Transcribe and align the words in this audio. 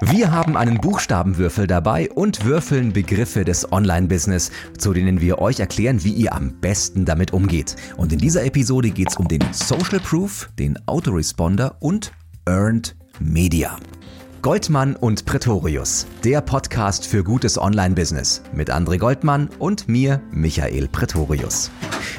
Wir 0.00 0.32
haben 0.32 0.56
einen 0.56 0.80
Buchstabenwürfel 0.80 1.68
dabei 1.68 2.10
und 2.10 2.44
würfeln 2.44 2.92
Begriffe 2.92 3.44
des 3.44 3.70
Online-Business, 3.70 4.50
zu 4.76 4.92
denen 4.92 5.20
wir 5.20 5.38
euch 5.38 5.60
erklären, 5.60 6.02
wie 6.02 6.12
ihr 6.12 6.32
am 6.32 6.60
besten 6.60 7.04
damit 7.04 7.32
umgeht. 7.32 7.76
Und 7.96 8.12
in 8.12 8.18
dieser 8.18 8.44
Episode 8.44 8.90
geht 8.90 9.10
es 9.10 9.16
um 9.16 9.28
den 9.28 9.40
Social 9.52 10.00
Proof, 10.00 10.50
den 10.58 10.76
Autoresponder 10.88 11.76
und 11.78 12.10
Earned 12.44 12.96
Media. 13.20 13.78
Goldmann 14.44 14.94
und 14.94 15.24
Pretorius, 15.24 16.06
der 16.22 16.42
Podcast 16.42 17.06
für 17.06 17.24
gutes 17.24 17.56
Online-Business 17.56 18.42
mit 18.52 18.70
André 18.70 18.98
Goldmann 18.98 19.48
und 19.58 19.88
mir, 19.88 20.20
Michael 20.32 20.86
Pretorius. 20.88 21.70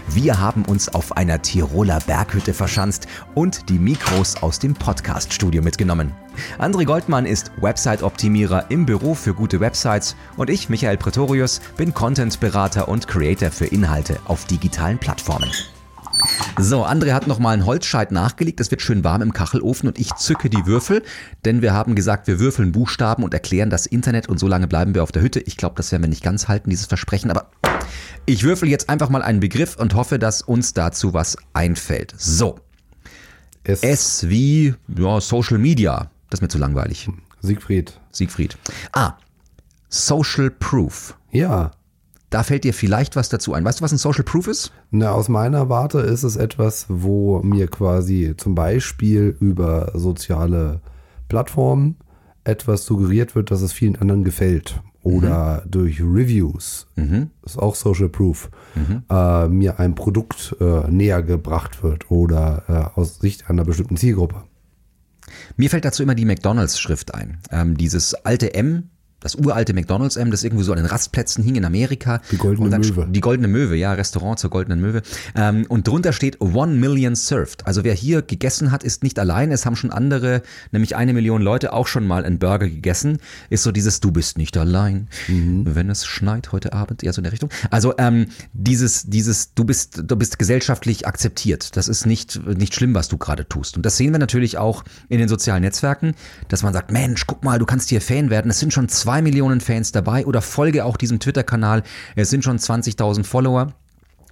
Wir 0.07 0.39
haben 0.39 0.65
uns 0.65 0.89
auf 0.89 1.15
einer 1.17 1.43
Tiroler 1.43 1.99
Berghütte 1.99 2.55
verschanzt 2.55 3.05
und 3.35 3.69
die 3.69 3.77
Mikros 3.77 4.41
aus 4.41 4.57
dem 4.57 4.73
Podcast-Studio 4.73 5.61
mitgenommen. 5.61 6.15
André 6.57 6.85
Goldmann 6.85 7.27
ist 7.27 7.51
Website-Optimierer 7.61 8.71
im 8.71 8.87
Büro 8.87 9.13
für 9.13 9.35
gute 9.35 9.59
Websites 9.59 10.15
und 10.35 10.49
ich, 10.49 10.67
Michael 10.67 10.97
Pretorius, 10.97 11.61
bin 11.77 11.93
Content-Berater 11.93 12.87
und 12.87 13.07
Creator 13.07 13.51
für 13.51 13.67
Inhalte 13.67 14.17
auf 14.25 14.45
digitalen 14.45 14.97
Plattformen. 14.97 15.51
So, 16.57 16.85
André 16.85 17.13
hat 17.13 17.27
nochmal 17.27 17.53
einen 17.53 17.65
Holzscheit 17.65 18.11
nachgelegt. 18.11 18.59
Es 18.59 18.71
wird 18.71 18.81
schön 18.81 19.03
warm 19.03 19.21
im 19.21 19.33
Kachelofen 19.33 19.87
und 19.89 19.99
ich 19.99 20.13
zücke 20.15 20.49
die 20.49 20.65
Würfel, 20.65 21.03
denn 21.43 21.61
wir 21.61 21.73
haben 21.73 21.95
gesagt, 21.95 22.27
wir 22.27 22.39
würfeln 22.39 22.71
Buchstaben 22.71 23.23
und 23.23 23.33
erklären 23.33 23.69
das 23.69 23.85
Internet 23.85 24.29
und 24.29 24.39
so 24.39 24.47
lange 24.47 24.67
bleiben 24.67 24.95
wir 24.95 25.03
auf 25.03 25.11
der 25.11 25.21
Hütte. 25.21 25.39
Ich 25.41 25.57
glaube, 25.57 25.75
das 25.75 25.91
werden 25.91 26.03
wir 26.03 26.09
nicht 26.09 26.23
ganz 26.23 26.47
halten, 26.47 26.69
dieses 26.69 26.85
Versprechen, 26.85 27.31
aber 27.31 27.49
ich 28.25 28.43
würfel 28.43 28.69
jetzt 28.69 28.89
einfach 28.89 29.09
mal 29.09 29.21
einen 29.21 29.39
Begriff 29.39 29.75
und 29.75 29.93
hoffe, 29.93 30.19
dass 30.19 30.41
uns 30.41 30.73
dazu 30.73 31.13
was 31.13 31.37
einfällt. 31.53 32.13
So. 32.17 32.59
S, 33.63 33.83
S 33.83 34.29
wie 34.29 34.75
ja, 34.87 35.21
Social 35.21 35.57
Media. 35.57 36.09
Das 36.29 36.39
ist 36.39 36.41
mir 36.41 36.47
zu 36.47 36.57
langweilig. 36.57 37.09
Siegfried. 37.41 37.99
Siegfried. 38.11 38.57
Ah, 38.93 39.13
Social 39.89 40.49
Proof. 40.49 41.17
Ja. 41.31 41.71
Da 42.29 42.43
fällt 42.43 42.63
dir 42.63 42.73
vielleicht 42.73 43.15
was 43.15 43.29
dazu 43.29 43.53
ein. 43.53 43.63
Weißt 43.63 43.79
du, 43.79 43.83
was 43.83 43.91
ein 43.91 43.97
Social 43.97 44.23
Proof 44.23 44.47
ist? 44.47 44.71
Na, 44.91 45.11
aus 45.11 45.29
meiner 45.29 45.69
Warte 45.69 45.99
ist 45.99 46.23
es 46.23 46.35
etwas, 46.35 46.87
wo 46.89 47.39
mir 47.41 47.67
quasi 47.67 48.33
zum 48.35 48.55
Beispiel 48.55 49.35
über 49.39 49.91
soziale 49.93 50.81
Plattformen 51.29 51.97
etwas 52.43 52.85
suggeriert 52.85 53.35
wird, 53.35 53.51
dass 53.51 53.61
es 53.61 53.73
vielen 53.73 53.95
anderen 53.95 54.23
gefällt. 54.23 54.81
Oder 55.01 55.61
mhm. 55.63 55.71
durch 55.71 56.01
Reviews, 56.01 56.87
mhm. 56.95 57.29
ist 57.45 57.59
auch 57.59 57.75
Social 57.75 58.09
Proof, 58.09 58.49
mhm. 58.73 59.03
äh, 59.07 59.47
mir 59.47 59.79
ein 59.79 59.93
Produkt 59.93 60.55
äh, 60.59 60.89
näher 60.89 61.21
gebracht 61.21 61.83
wird 61.83 62.09
oder 62.09 62.63
äh, 62.67 62.99
aus 62.99 63.19
Sicht 63.19 63.47
einer 63.47 63.63
bestimmten 63.63 63.97
Zielgruppe. 63.97 64.43
Mir 65.57 65.69
fällt 65.69 65.85
dazu 65.85 66.01
immer 66.01 66.15
die 66.15 66.25
McDonalds-Schrift 66.25 67.13
ein. 67.13 67.37
Ähm, 67.51 67.77
dieses 67.77 68.15
alte 68.15 68.55
M 68.55 68.89
das 69.25 69.33
uralte 69.33 69.73
McDonalds 69.73 70.17
M, 70.17 70.29
das 70.29 70.43
irgendwie 70.43 70.63
so 70.63 70.71
an 70.71 70.77
den 70.77 70.85
Rastplätzen 70.85 71.43
hing 71.43 71.55
in 71.55 71.65
Amerika. 71.65 72.21
Die 72.31 72.37
goldene 72.37 72.69
dann, 72.69 72.81
Möwe. 72.81 73.07
Die 73.09 73.21
goldene 73.21 73.47
Möwe, 73.47 73.75
ja, 73.75 73.93
Restaurant 73.93 74.37
zur 74.37 74.51
goldenen 74.51 74.79
Möwe. 74.79 75.01
Ähm, 75.35 75.65
und 75.67 75.87
drunter 75.87 76.13
steht 76.13 76.39
One 76.41 76.75
Million 76.75 77.15
Served. 77.15 77.65
Also 77.65 77.83
wer 77.83 77.95
hier 77.95 78.21
gegessen 78.21 78.71
hat, 78.71 78.83
ist 78.83 79.01
nicht 79.01 79.17
allein. 79.17 79.51
Es 79.51 79.65
haben 79.65 79.75
schon 79.75 79.89
andere, 79.89 80.43
nämlich 80.71 80.95
eine 80.95 81.11
Million 81.11 81.41
Leute, 81.41 81.73
auch 81.73 81.87
schon 81.87 82.05
mal 82.05 82.23
einen 82.23 82.37
Burger 82.37 82.69
gegessen. 82.69 83.17
Ist 83.49 83.63
so 83.63 83.71
dieses 83.71 83.99
Du 83.99 84.11
bist 84.11 84.37
nicht 84.37 84.55
allein, 84.57 85.07
mhm. 85.27 85.73
wenn 85.73 85.89
es 85.89 86.05
schneit 86.05 86.51
heute 86.51 86.73
Abend, 86.73 87.01
eher 87.01 87.11
so 87.11 87.17
in 87.19 87.23
der 87.23 87.33
Richtung. 87.33 87.49
Also 87.71 87.95
ähm, 87.97 88.27
dieses, 88.53 89.07
dieses, 89.07 89.55
du 89.55 89.63
bist, 89.63 90.03
du 90.05 90.15
bist 90.15 90.37
gesellschaftlich 90.37 91.07
akzeptiert. 91.07 91.75
Das 91.77 91.87
ist 91.87 92.05
nicht, 92.05 92.45
nicht 92.45 92.75
schlimm, 92.75 92.93
was 92.93 93.07
du 93.07 93.17
gerade 93.17 93.49
tust. 93.49 93.75
Und 93.75 93.87
das 93.87 93.97
sehen 93.97 94.11
wir 94.11 94.19
natürlich 94.19 94.59
auch 94.59 94.83
in 95.09 95.17
den 95.17 95.29
sozialen 95.29 95.63
Netzwerken, 95.63 96.13
dass 96.47 96.61
man 96.61 96.73
sagt, 96.73 96.91
Mensch, 96.91 97.25
guck 97.25 97.43
mal, 97.43 97.57
du 97.57 97.65
kannst 97.65 97.89
hier 97.89 98.01
Fan 98.01 98.29
werden. 98.29 98.51
Es 98.51 98.59
sind 98.59 98.71
schon 98.71 98.87
zwei 98.87 99.14
zwei 99.15 99.21
Millionen 99.21 99.61
Fans 99.61 99.93
dabei 99.93 100.25
oder 100.25 100.41
folge 100.41 100.83
auch 100.83 100.97
diesem 100.97 101.21
Twitter-Kanal. 101.21 101.83
Es 102.17 102.29
sind 102.29 102.43
schon 102.43 102.57
20.000 102.57 103.23
Follower. 103.23 103.73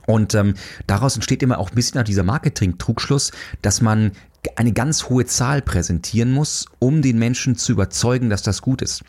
Und 0.08 0.36
ähm, 0.36 0.56
daraus 0.88 1.16
entsteht 1.16 1.42
immer 1.42 1.58
auch 1.58 1.70
ein 1.70 1.76
bisschen 1.76 2.04
dieser 2.04 2.24
Marketing-Trugschluss, 2.24 3.32
dass 3.62 3.80
man 3.80 4.12
eine 4.58 4.74
ganz 4.74 5.08
hohe 5.08 5.26
Zahl 5.26 5.62
präsentieren 5.62 6.34
muss, 6.34 6.66
um 6.80 7.02
den 7.02 7.18
Menschen 7.18 7.56
zu 7.56 7.72
überzeugen, 7.72 8.30
dass 8.30 8.44
das 8.44 8.62
gut 8.62 8.82
ist. 8.82 9.06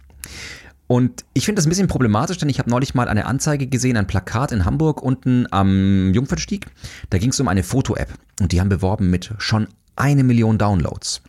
Und 0.87 1.25
ich 1.35 1.45
finde 1.45 1.59
das 1.59 1.67
ein 1.67 1.71
bisschen 1.71 1.89
problematisch, 1.89 2.39
denn 2.39 2.49
ich 2.49 2.61
habe 2.61 2.71
neulich 2.71 2.95
mal 2.95 3.09
eine 3.09 3.27
Anzeige 3.27 3.67
gesehen, 3.67 3.97
ein 3.97 4.07
Plakat 4.07 4.53
in 4.53 4.65
Hamburg 4.65 5.03
unten 5.03 5.49
am 5.51 6.15
Jungfernstieg. 6.15 6.67
Da 7.11 7.19
ging 7.19 7.31
es 7.31 7.41
um 7.41 7.49
eine 7.49 7.65
Foto-App 7.65 8.15
und 8.41 8.53
die 8.53 8.61
haben 8.61 8.69
beworben 8.69 9.11
mit 9.11 9.33
schon 9.39 9.67
eine 9.97 10.23
Million 10.23 10.57
Downloads. 10.57 11.23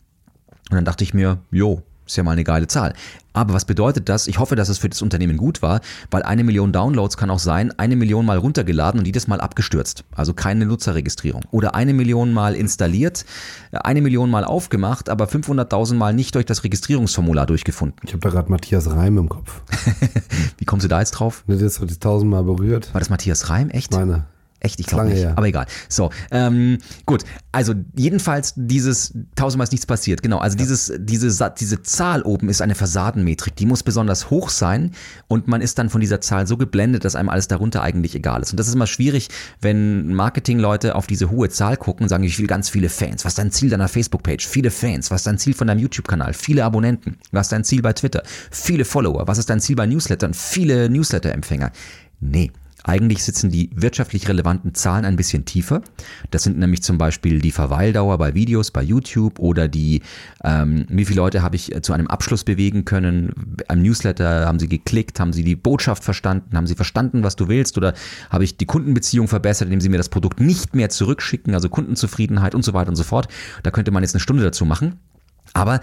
Und 0.69 0.75
dann 0.75 0.85
dachte 0.85 1.03
ich 1.03 1.15
mir, 1.15 1.39
jo, 1.49 1.81
ist 2.05 2.15
ja 2.15 2.23
mal 2.23 2.31
eine 2.31 2.43
geile 2.43 2.67
Zahl. 2.67 2.93
Aber 3.33 3.53
was 3.53 3.65
bedeutet 3.65 4.07
das? 4.07 4.27
Ich 4.27 4.39
hoffe, 4.39 4.55
dass 4.55 4.69
es 4.69 4.77
für 4.77 4.87
das 4.87 5.01
Unternehmen 5.01 5.35
gut 5.35 5.61
war, 5.61 5.81
weil 6.09 6.23
eine 6.23 6.43
Million 6.43 6.71
Downloads 6.71 7.17
kann 7.17 7.29
auch 7.29 7.39
sein, 7.39 7.73
eine 7.77 7.97
Million 7.97 8.25
mal 8.25 8.37
runtergeladen 8.37 8.99
und 8.99 9.05
jedes 9.05 9.27
Mal 9.27 9.41
abgestürzt. 9.41 10.05
Also 10.15 10.33
keine 10.33 10.65
Nutzerregistrierung. 10.65 11.43
Oder 11.51 11.75
eine 11.75 11.93
Million 11.93 12.31
mal 12.31 12.55
installiert, 12.55 13.25
eine 13.71 14.01
Million 14.01 14.31
mal 14.31 14.45
aufgemacht, 14.45 15.09
aber 15.09 15.25
500.000 15.25 15.95
mal 15.95 16.13
nicht 16.13 16.35
durch 16.35 16.45
das 16.45 16.63
Registrierungsformular 16.63 17.45
durchgefunden. 17.45 17.99
Ich 18.05 18.13
habe 18.13 18.21
da 18.21 18.29
gerade 18.29 18.49
Matthias 18.49 18.89
Reim 18.89 19.17
im 19.17 19.27
Kopf. 19.27 19.61
Wie 20.57 20.65
kommst 20.65 20.85
du 20.85 20.87
da 20.87 20.99
jetzt 20.99 21.11
drauf? 21.11 21.43
Das 21.47 21.81
hat 21.81 21.89
dich 21.89 21.99
tausendmal 21.99 22.43
berührt. 22.43 22.93
War 22.93 22.99
das 22.99 23.09
Matthias 23.09 23.49
Reim? 23.49 23.69
Echt? 23.69 23.91
Meine. 23.91 24.25
Echt, 24.65 24.79
ich 24.79 24.87
glaube 24.87 25.05
nicht. 25.05 25.21
Ja. 25.21 25.33
Aber 25.35 25.45
egal. 25.45 25.67
So, 25.89 26.09
ähm, 26.31 26.79
gut. 27.05 27.23
Also 27.51 27.75
jedenfalls 27.95 28.53
dieses 28.55 29.13
tausendmal 29.35 29.65
ist 29.65 29.71
nichts 29.71 29.85
passiert. 29.85 30.23
Genau. 30.23 30.39
Also 30.39 30.57
ja. 30.57 30.63
dieses, 30.63 30.91
diese, 30.97 31.53
diese 31.59 31.83
Zahl 31.83 32.23
oben 32.23 32.49
ist 32.49 32.63
eine 32.63 32.73
Fassadenmetrik. 32.73 33.55
Die 33.57 33.67
muss 33.67 33.83
besonders 33.83 34.31
hoch 34.31 34.49
sein 34.49 34.91
und 35.27 35.47
man 35.47 35.61
ist 35.61 35.77
dann 35.77 35.91
von 35.91 36.01
dieser 36.01 36.19
Zahl 36.19 36.47
so 36.47 36.57
geblendet, 36.57 37.05
dass 37.05 37.15
einem 37.15 37.29
alles 37.29 37.47
darunter 37.47 37.83
eigentlich 37.83 38.15
egal 38.15 38.41
ist. 38.41 38.53
Und 38.53 38.59
das 38.59 38.67
ist 38.67 38.73
immer 38.73 38.87
schwierig, 38.87 39.29
wenn 39.61 40.11
Marketingleute 40.15 40.95
auf 40.95 41.05
diese 41.05 41.29
hohe 41.29 41.49
Zahl 41.49 41.77
gucken 41.77 42.05
und 42.05 42.09
sagen, 42.09 42.23
ich 42.23 42.39
will 42.39 42.47
ganz 42.47 42.67
viele 42.67 42.89
Fans. 42.89 43.23
Was 43.23 43.33
ist 43.33 43.37
dein 43.37 43.51
Ziel 43.51 43.69
deiner 43.69 43.87
Facebook-Page? 43.87 44.47
Viele 44.47 44.71
Fans. 44.71 45.11
Was 45.11 45.21
ist 45.21 45.27
dein 45.27 45.37
Ziel 45.37 45.53
von 45.53 45.67
deinem 45.67 45.79
YouTube-Kanal? 45.79 46.33
Viele 46.33 46.65
Abonnenten. 46.65 47.19
Was 47.31 47.45
ist 47.45 47.51
dein 47.51 47.63
Ziel 47.63 47.83
bei 47.83 47.93
Twitter? 47.93 48.23
Viele 48.49 48.83
Follower. 48.83 49.27
Was 49.27 49.37
ist 49.37 49.51
dein 49.51 49.59
Ziel 49.59 49.75
bei 49.75 49.85
Newslettern? 49.85 50.33
Viele 50.33 50.89
Newsletter-Empfänger. 50.89 51.71
Nee, 52.19 52.51
eigentlich 52.87 53.23
sitzen 53.23 53.49
die 53.49 53.71
wirtschaftlich 53.73 54.29
relevanten 54.29 54.75
Zahlen 54.75 55.05
ein 55.05 55.15
bisschen 55.15 55.43
tiefer. 55.43 55.81
Das 56.29 56.43
sind 56.43 56.59
nämlich 56.59 56.83
zum 56.83 56.99
Beispiel 56.99 57.39
die 57.39 57.51
Verweildauer 57.51 58.19
bei 58.19 58.35
Videos, 58.35 58.69
bei 58.69 58.83
YouTube 58.83 59.39
oder 59.39 59.67
die, 59.67 60.03
ähm, 60.43 60.85
wie 60.89 61.05
viele 61.05 61.21
Leute 61.21 61.41
habe 61.41 61.55
ich 61.55 61.73
zu 61.81 61.93
einem 61.93 62.07
Abschluss 62.07 62.43
bewegen 62.43 62.85
können. 62.85 63.57
Am 63.67 63.81
Newsletter 63.81 64.45
haben 64.45 64.59
sie 64.59 64.69
geklickt, 64.69 65.19
haben 65.19 65.33
sie 65.33 65.43
die 65.43 65.55
Botschaft 65.55 66.03
verstanden, 66.03 66.55
haben 66.55 66.67
sie 66.67 66.75
verstanden, 66.75 67.23
was 67.23 67.35
du 67.35 67.47
willst 67.47 67.75
oder 67.77 67.95
habe 68.29 68.43
ich 68.43 68.55
die 68.57 68.65
Kundenbeziehung 68.65 69.27
verbessert, 69.27 69.65
indem 69.65 69.81
sie 69.81 69.89
mir 69.89 69.97
das 69.97 70.09
Produkt 70.09 70.39
nicht 70.39 70.75
mehr 70.75 70.89
zurückschicken, 70.89 71.55
also 71.55 71.69
Kundenzufriedenheit 71.69 72.53
und 72.53 72.63
so 72.63 72.73
weiter 72.73 72.89
und 72.89 72.95
so 72.95 73.03
fort. 73.03 73.27
Da 73.63 73.71
könnte 73.71 73.89
man 73.89 74.03
jetzt 74.03 74.13
eine 74.13 74.21
Stunde 74.21 74.43
dazu 74.43 74.63
machen. 74.63 74.99
Aber 75.53 75.79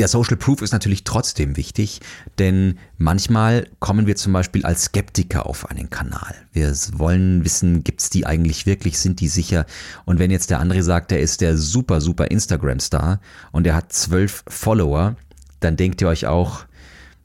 der 0.00 0.08
Social 0.08 0.38
Proof 0.38 0.62
ist 0.62 0.72
natürlich 0.72 1.04
trotzdem 1.04 1.58
wichtig, 1.58 2.00
denn 2.38 2.78
manchmal 2.96 3.68
kommen 3.80 4.06
wir 4.06 4.16
zum 4.16 4.32
Beispiel 4.32 4.64
als 4.64 4.84
Skeptiker 4.84 5.44
auf 5.44 5.70
einen 5.70 5.90
Kanal. 5.90 6.34
Wir 6.52 6.74
wollen 6.94 7.44
wissen, 7.44 7.84
gibt 7.84 8.00
es 8.00 8.08
die 8.08 8.24
eigentlich 8.24 8.64
wirklich, 8.64 8.98
sind 8.98 9.20
die 9.20 9.28
sicher? 9.28 9.66
Und 10.06 10.18
wenn 10.18 10.30
jetzt 10.30 10.48
der 10.48 10.58
andere 10.58 10.82
sagt, 10.82 11.10
der 11.10 11.20
ist 11.20 11.42
der 11.42 11.58
super, 11.58 12.00
super 12.00 12.30
Instagram-Star 12.30 13.20
und 13.52 13.64
der 13.64 13.74
hat 13.74 13.92
zwölf 13.92 14.42
Follower, 14.48 15.16
dann 15.60 15.76
denkt 15.76 16.00
ihr 16.00 16.08
euch 16.08 16.26
auch, 16.26 16.64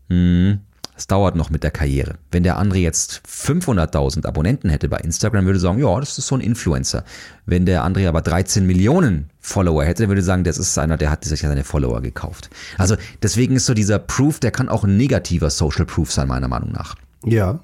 hm, 0.10 0.60
es 0.98 1.08
dauert 1.08 1.36
noch 1.36 1.50
mit 1.50 1.64
der 1.64 1.72
Karriere. 1.72 2.16
Wenn 2.32 2.44
der 2.44 2.58
André 2.58 2.78
jetzt 2.78 3.22
500.000 3.28 4.26
Abonnenten 4.26 4.70
hätte 4.70 4.88
bei 4.88 4.98
Instagram, 4.98 5.46
würde 5.46 5.60
sagen, 5.60 5.80
ja, 5.80 6.00
das 6.00 6.18
ist 6.18 6.28
so 6.28 6.36
ein 6.36 6.42
Influencer. 6.42 7.04
Wenn 7.46 7.66
der 7.66 7.86
André 7.86 8.08
aber 8.08 8.22
13 8.22 8.66
Millionen 8.66 9.30
Follower 9.40 9.84
hätte, 9.84 10.08
würde 10.08 10.22
sagen, 10.22 10.44
das 10.44 10.58
ist 10.58 10.78
einer, 10.78 10.98
der 10.98 11.12
hat 11.12 11.26
sich 11.26 11.42
ja 11.42 11.50
seine 11.50 11.64
Follower 11.64 12.02
gekauft. 12.02 12.50
Also 12.78 12.96
deswegen 13.22 13.56
ist 13.56 13.66
so 13.66 13.74
dieser 13.74 14.00
Proof, 14.00 14.40
der 14.40 14.52
kann 14.52 14.70
auch 14.70 14.84
ein 14.84 14.96
negativer 14.98 15.50
Social 15.50 15.86
Proof 15.86 16.12
sein, 16.12 16.28
meiner 16.28 16.48
Meinung 16.48 16.72
nach. 16.72 16.96
Ja, 17.26 17.60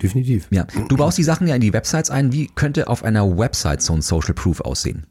Definitiv. 0.00 0.46
Ja, 0.50 0.64
du 0.88 0.96
baust 0.96 1.18
die 1.18 1.24
Sachen 1.24 1.48
ja 1.48 1.54
in 1.56 1.60
die 1.60 1.72
Websites 1.72 2.10
ein. 2.10 2.32
Wie 2.32 2.48
könnte 2.54 2.88
auf 2.88 3.02
einer 3.02 3.36
Website 3.36 3.82
so 3.82 3.94
ein 3.94 4.02
Social 4.02 4.34
Proof 4.34 4.60
aussehen? 4.60 5.06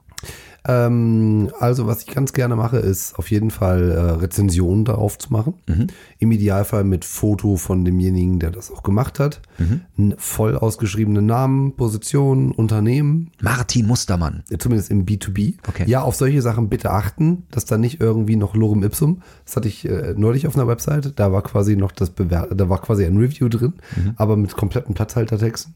Ähm, 0.68 1.52
also, 1.60 1.88
was 1.88 2.04
ich 2.04 2.08
ganz 2.08 2.34
gerne 2.34 2.56
mache, 2.56 2.78
ist 2.78 3.18
auf 3.20 3.30
jeden 3.30 3.52
Fall 3.52 3.92
äh, 3.92 4.00
Rezensionen 4.00 4.86
darauf 4.86 5.18
zu 5.18 5.32
machen. 5.32 5.56
Mhm. 5.68 5.88
Im 6.20 6.32
Idealfall 6.32 6.84
mit 6.84 7.06
Foto 7.06 7.58
von 7.58 7.86
demjenigen, 7.86 8.40
der 8.40 8.52
das 8.52 8.72
auch 8.72 8.84
gemacht 8.84 9.20
hat. 9.20 9.42
Mhm. 9.58 10.16
Voll 10.18 10.58
ausgeschriebene 10.58 11.22
Namen, 11.22 11.76
Position, 11.76 12.52
Unternehmen. 12.52 13.32
Martin 13.42 13.88
Mustermann. 13.88 14.44
Zumindest 14.58 14.92
im 14.92 15.06
B2B. 15.06 15.56
Okay. 15.68 15.84
Ja, 15.88 16.02
auf 16.02 16.16
solche 16.16 16.42
Sachen 16.42 16.70
bitte 16.70 16.92
achten, 16.92 17.44
dass 17.52 17.66
da 17.66 17.78
nicht 17.78 18.02
irgendwie 18.02 18.36
noch 18.36 18.56
Lorem 18.56 18.84
Ipsum. 18.84 19.22
Das 19.46 19.56
hatte 19.56 19.68
ich 19.68 19.88
äh, 19.88 20.14
neulich 20.18 20.48
auf 20.48 20.56
einer 20.56 20.68
Website. 20.68 21.14
Da 21.20 21.32
war 21.32 21.42
quasi 21.42 21.76
noch 21.76 21.92
das 21.92 22.10
Bewer 22.10 22.46
da 22.54 22.70
war 22.70 22.82
quasi 22.82 23.06
ein 23.06 23.18
Review 23.18 23.50
drin, 23.50 23.74
mhm. 23.96 24.14
aber 24.18 24.38
mit 24.38 24.56
kompletten 24.56 24.94
Platzhaltertexten. 24.94 25.76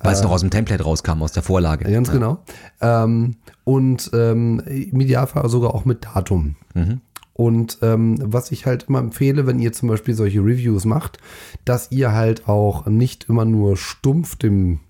Weil 0.00 0.12
es 0.12 0.20
äh, 0.20 0.24
noch 0.24 0.30
aus 0.30 0.40
dem 0.40 0.50
Template 0.50 0.82
rauskam, 0.82 1.22
aus 1.22 1.32
der 1.32 1.42
Vorlage. 1.42 1.90
Ganz 1.90 2.08
ja. 2.08 2.14
genau. 2.14 2.44
Ähm, 2.80 3.36
und 3.64 4.10
ähm, 4.12 4.62
im 4.66 5.00
Idealfall 5.00 5.48
sogar 5.48 5.74
auch 5.74 5.84
mit 5.84 6.04
Datum. 6.04 6.56
Mhm. 6.74 7.00
Und 7.34 7.78
ähm, 7.82 8.18
was 8.20 8.50
ich 8.50 8.66
halt 8.66 8.86
immer 8.88 8.98
empfehle, 8.98 9.46
wenn 9.46 9.60
ihr 9.60 9.72
zum 9.72 9.88
Beispiel 9.88 10.14
solche 10.14 10.40
Reviews 10.40 10.84
macht, 10.84 11.18
dass 11.64 11.92
ihr 11.92 12.12
halt 12.12 12.48
auch 12.48 12.86
nicht 12.86 13.28
immer 13.28 13.44
nur 13.44 13.76
stumpf 13.76 14.34
dem 14.34 14.80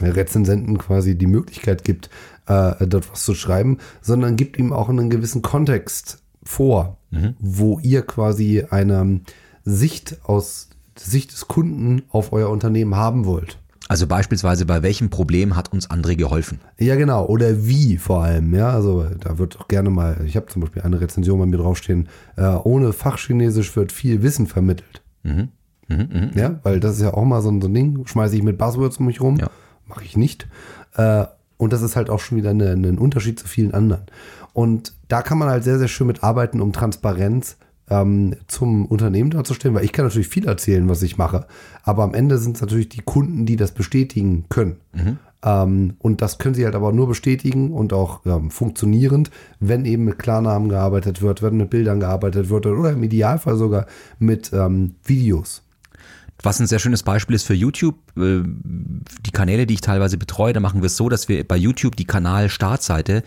Rezensenten 0.00 0.78
quasi 0.78 1.16
die 1.16 1.26
Möglichkeit 1.26 1.84
gibt, 1.84 2.08
äh, 2.46 2.86
dort 2.86 3.10
was 3.12 3.24
zu 3.24 3.34
schreiben, 3.34 3.78
sondern 4.00 4.36
gibt 4.36 4.58
ihm 4.58 4.72
auch 4.72 4.88
einen 4.88 5.10
gewissen 5.10 5.42
Kontext 5.42 6.22
vor, 6.42 6.96
mhm. 7.10 7.34
wo 7.38 7.78
ihr 7.80 8.02
quasi 8.02 8.64
eine 8.70 9.20
Sicht 9.64 10.16
aus 10.24 10.70
Sicht 10.96 11.32
des 11.32 11.48
Kunden 11.48 12.02
auf 12.10 12.32
euer 12.32 12.50
Unternehmen 12.50 12.96
haben 12.96 13.24
wollt. 13.24 13.58
Also 13.92 14.06
beispielsweise 14.06 14.64
bei 14.64 14.82
welchem 14.82 15.10
Problem 15.10 15.54
hat 15.54 15.70
uns 15.70 15.90
André 15.90 16.16
geholfen? 16.16 16.60
Ja, 16.78 16.96
genau. 16.96 17.26
Oder 17.26 17.66
wie 17.66 17.98
vor 17.98 18.24
allem. 18.24 18.54
Ja, 18.54 18.70
also 18.70 19.04
da 19.20 19.36
wird 19.36 19.60
auch 19.60 19.68
gerne 19.68 19.90
mal, 19.90 20.16
ich 20.24 20.34
habe 20.34 20.46
zum 20.46 20.62
Beispiel 20.62 20.80
eine 20.80 20.98
Rezension 20.98 21.38
bei 21.38 21.44
mir 21.44 21.58
draufstehen, 21.58 22.08
äh, 22.38 22.46
ohne 22.46 22.94
Fachchinesisch 22.94 23.76
wird 23.76 23.92
viel 23.92 24.22
Wissen 24.22 24.46
vermittelt. 24.46 25.02
Mhm. 25.24 25.48
Mhm, 25.88 26.08
mh, 26.10 26.30
ja, 26.36 26.58
weil 26.62 26.80
das 26.80 26.92
ist 26.96 27.02
ja 27.02 27.12
auch 27.12 27.24
mal 27.26 27.42
so 27.42 27.50
ein, 27.50 27.60
so 27.60 27.68
ein 27.68 27.74
Ding, 27.74 28.06
schmeiße 28.06 28.34
ich 28.34 28.42
mit 28.42 28.56
Buzzwords 28.56 28.96
um 28.96 29.04
mich 29.04 29.20
rum, 29.20 29.36
ja. 29.36 29.50
mache 29.86 30.04
ich 30.04 30.16
nicht. 30.16 30.48
Äh, 30.96 31.26
und 31.58 31.74
das 31.74 31.82
ist 31.82 31.94
halt 31.94 32.08
auch 32.08 32.20
schon 32.20 32.38
wieder 32.38 32.48
ein 32.48 32.98
Unterschied 32.98 33.38
zu 33.38 33.46
vielen 33.46 33.74
anderen. 33.74 34.04
Und 34.54 34.94
da 35.08 35.20
kann 35.20 35.36
man 35.36 35.50
halt 35.50 35.64
sehr, 35.64 35.78
sehr 35.78 35.88
schön 35.88 36.06
mit 36.06 36.24
arbeiten, 36.24 36.62
um 36.62 36.72
Transparenz 36.72 37.58
ähm, 37.92 38.36
zum 38.48 38.86
Unternehmen 38.86 39.30
darzustellen, 39.30 39.74
weil 39.74 39.84
ich 39.84 39.92
kann 39.92 40.06
natürlich 40.06 40.28
viel 40.28 40.46
erzählen, 40.46 40.88
was 40.88 41.02
ich 41.02 41.18
mache, 41.18 41.46
aber 41.82 42.02
am 42.04 42.14
Ende 42.14 42.38
sind 42.38 42.56
es 42.56 42.62
natürlich 42.62 42.88
die 42.88 43.02
Kunden, 43.02 43.44
die 43.44 43.56
das 43.56 43.72
bestätigen 43.72 44.46
können. 44.48 44.76
Mhm. 44.92 45.18
Ähm, 45.44 45.94
und 45.98 46.22
das 46.22 46.38
können 46.38 46.54
sie 46.54 46.64
halt 46.64 46.74
aber 46.74 46.92
nur 46.92 47.08
bestätigen 47.08 47.72
und 47.72 47.92
auch 47.92 48.24
ähm, 48.24 48.50
funktionierend, 48.50 49.30
wenn 49.60 49.84
eben 49.84 50.04
mit 50.04 50.18
Klarnamen 50.18 50.68
gearbeitet 50.68 51.20
wird, 51.20 51.42
wenn 51.42 51.56
mit 51.56 51.70
Bildern 51.70 52.00
gearbeitet 52.00 52.48
wird 52.48 52.66
oder 52.66 52.92
im 52.92 53.02
Idealfall 53.02 53.56
sogar 53.56 53.86
mit 54.18 54.52
ähm, 54.52 54.94
Videos. 55.04 55.62
Was 56.42 56.58
ein 56.58 56.66
sehr 56.66 56.78
schönes 56.78 57.02
Beispiel 57.02 57.36
ist 57.36 57.44
für 57.44 57.54
YouTube, 57.54 57.96
äh, 58.16 58.42
die 58.44 59.30
Kanäle, 59.32 59.66
die 59.66 59.74
ich 59.74 59.80
teilweise 59.80 60.18
betreue, 60.18 60.52
da 60.52 60.60
machen 60.60 60.82
wir 60.82 60.86
es 60.86 60.96
so, 60.96 61.08
dass 61.08 61.28
wir 61.28 61.46
bei 61.46 61.56
YouTube 61.56 61.96
die 61.96 62.04
Kanal-Startseite 62.04 63.22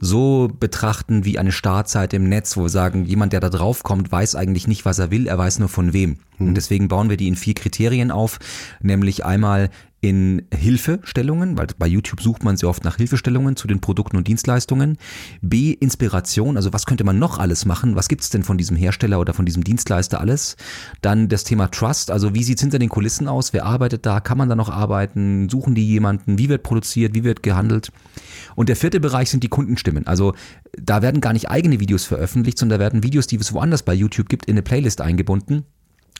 so 0.00 0.50
betrachten 0.58 1.24
wie 1.24 1.38
eine 1.38 1.52
Startseite 1.52 2.16
im 2.16 2.28
Netz, 2.28 2.56
wo 2.56 2.62
wir 2.62 2.68
sagen, 2.68 3.04
jemand, 3.04 3.32
der 3.32 3.40
da 3.40 3.48
drauf 3.48 3.82
kommt, 3.82 4.10
weiß 4.10 4.34
eigentlich 4.34 4.66
nicht, 4.66 4.84
was 4.84 4.98
er 4.98 5.10
will, 5.10 5.26
er 5.26 5.38
weiß 5.38 5.58
nur 5.58 5.68
von 5.68 5.92
wem. 5.92 6.18
Und 6.38 6.50
mhm. 6.50 6.54
deswegen 6.54 6.88
bauen 6.88 7.10
wir 7.10 7.16
die 7.16 7.28
in 7.28 7.36
vier 7.36 7.54
Kriterien 7.54 8.10
auf, 8.10 8.38
nämlich 8.80 9.24
einmal 9.24 9.70
in 10.04 10.42
Hilfestellungen, 10.52 11.56
weil 11.56 11.68
bei 11.78 11.86
YouTube 11.86 12.20
sucht 12.20 12.44
man 12.44 12.58
sehr 12.58 12.68
oft 12.68 12.84
nach 12.84 12.98
Hilfestellungen 12.98 13.56
zu 13.56 13.66
den 13.66 13.80
Produkten 13.80 14.18
und 14.18 14.28
Dienstleistungen. 14.28 14.98
B, 15.40 15.72
Inspiration, 15.72 16.58
also 16.58 16.74
was 16.74 16.84
könnte 16.84 17.04
man 17.04 17.18
noch 17.18 17.38
alles 17.38 17.64
machen? 17.64 17.96
Was 17.96 18.08
gibt 18.08 18.20
es 18.20 18.28
denn 18.28 18.42
von 18.42 18.58
diesem 18.58 18.76
Hersteller 18.76 19.18
oder 19.18 19.32
von 19.32 19.46
diesem 19.46 19.64
Dienstleister 19.64 20.20
alles? 20.20 20.56
Dann 21.00 21.30
das 21.30 21.44
Thema 21.44 21.68
Trust, 21.68 22.10
also 22.10 22.34
wie 22.34 22.44
sieht 22.44 22.58
es 22.58 22.62
hinter 22.62 22.78
den 22.78 22.90
Kulissen 22.90 23.28
aus? 23.28 23.54
Wer 23.54 23.64
arbeitet 23.64 24.04
da? 24.04 24.20
Kann 24.20 24.36
man 24.36 24.50
da 24.50 24.56
noch 24.56 24.68
arbeiten? 24.68 25.48
Suchen 25.48 25.74
die 25.74 25.86
jemanden? 25.86 26.36
Wie 26.36 26.50
wird 26.50 26.64
produziert? 26.64 27.14
Wie 27.14 27.24
wird 27.24 27.42
gehandelt? 27.42 27.90
Und 28.56 28.68
der 28.68 28.76
vierte 28.76 29.00
Bereich 29.00 29.30
sind 29.30 29.42
die 29.42 29.48
Kundenstimmen. 29.48 30.06
Also 30.06 30.34
da 30.76 31.00
werden 31.00 31.22
gar 31.22 31.32
nicht 31.32 31.48
eigene 31.48 31.80
Videos 31.80 32.04
veröffentlicht, 32.04 32.58
sondern 32.58 32.78
da 32.78 32.84
werden 32.84 33.02
Videos, 33.02 33.26
die 33.26 33.36
es 33.36 33.54
woanders 33.54 33.82
bei 33.82 33.94
YouTube 33.94 34.28
gibt, 34.28 34.44
in 34.44 34.52
eine 34.52 34.62
Playlist 34.62 35.00
eingebunden 35.00 35.64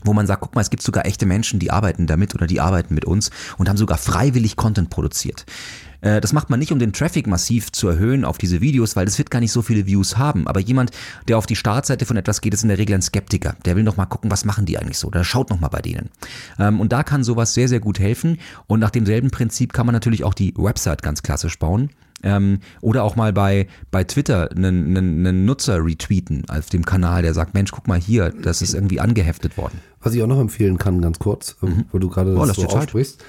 wo 0.03 0.13
man 0.13 0.27
sagt, 0.27 0.43
guck 0.43 0.55
mal, 0.55 0.61
es 0.61 0.71
gibt 0.71 0.83
sogar 0.83 1.07
echte 1.07 1.27
Menschen, 1.27 1.61
die 1.61 1.71
arbeiten 1.71 2.07
damit 2.07 2.35
oder 2.35 2.47
die 2.47 2.61
arbeiten 2.61 2.95
mit 2.95 3.05
uns 3.05 3.31
und 3.57 3.69
haben 3.69 3.77
sogar 3.77 3.99
freiwillig 3.99 4.57
Content 4.57 4.91
produziert. 4.91 5.47
Äh, 6.05 6.21
das 6.21 6.33
macht 6.33 6.51
man 6.51 6.61
nicht, 6.61 6.73
um 6.73 6.79
den 6.79 6.93
Traffic 6.93 7.27
massiv 7.27 7.73
zu 7.73 7.89
erhöhen 7.89 8.25
auf 8.25 8.39
diese 8.39 8.61
Videos, 8.61 8.95
weil 8.95 9.07
das 9.07 9.19
wird 9.19 9.31
gar 9.31 9.41
nicht 9.41 9.53
so 9.53 9.63
viele 9.63 9.87
Views 9.87 10.17
haben. 10.17 10.47
Aber 10.47 10.61
jemand, 10.61 10.91
der 11.27 11.39
auf 11.39 11.47
die 11.47 11.57
Startseite 11.57 12.05
von 12.05 12.17
etwas 12.17 12.41
geht, 12.41 12.55
ist 12.55 12.63
in 12.63 12.69
der 12.69 12.79
Regel 12.79 12.95
ein 12.95 13.03
Skeptiker. 13.03 13.57
Der 13.65 13.77
will 13.77 13.83
noch 13.83 13.97
mal 13.97 14.07
gucken, 14.07 14.31
was 14.31 14.45
machen 14.45 14.67
die 14.67 14.79
eigentlich 14.79 14.99
so. 14.99 15.11
Der 15.11 15.25
schaut 15.25 15.51
noch 15.51 15.61
mal 15.61 15.69
bei 15.69 15.81
denen. 15.81 16.11
Ähm, 16.59 16.81
und 16.81 16.93
da 16.93 17.03
kann 17.03 17.25
sowas 17.25 17.55
sehr, 17.55 17.69
sehr 17.69 17.81
gut 17.81 17.99
helfen. 17.99 18.39
Und 18.67 18.81
nach 18.81 18.91
demselben 18.91 19.31
Prinzip 19.31 19.73
kann 19.73 19.87
man 19.87 19.95
natürlich 19.95 20.25
auch 20.25 20.35
die 20.35 20.55
Website 20.57 21.03
ganz 21.03 21.23
klassisch 21.23 21.59
bauen. 21.59 21.91
Ähm, 22.23 22.61
oder 22.81 23.03
auch 23.05 23.17
mal 23.17 23.33
bei, 23.33 23.67
bei 23.91 24.05
Twitter 24.05 24.51
einen, 24.51 24.97
einen, 24.97 25.27
einen 25.27 25.45
Nutzer 25.45 25.85
retweeten 25.85 26.45
auf 26.49 26.71
dem 26.71 26.85
Kanal, 26.85 27.23
der 27.23 27.35
sagt, 27.35 27.55
Mensch, 27.55 27.71
guck 27.71 27.87
mal 27.87 28.01
hier, 28.01 28.31
das 28.31 28.63
ist 28.63 28.75
irgendwie 28.75 29.01
angeheftet 29.01 29.59
worden. 29.59 29.81
Was 30.01 30.15
ich 30.15 30.23
auch 30.23 30.27
noch 30.27 30.41
empfehlen 30.41 30.79
kann, 30.79 31.03
ganz 31.03 31.19
kurz, 31.19 31.57
mhm. 31.61 31.85
wo 31.93 31.99
du 31.99 32.09
gerade 32.09 32.35
das 32.35 32.59
oh, 32.59 32.63
so 32.63 32.69
aussprichst. 32.69 33.23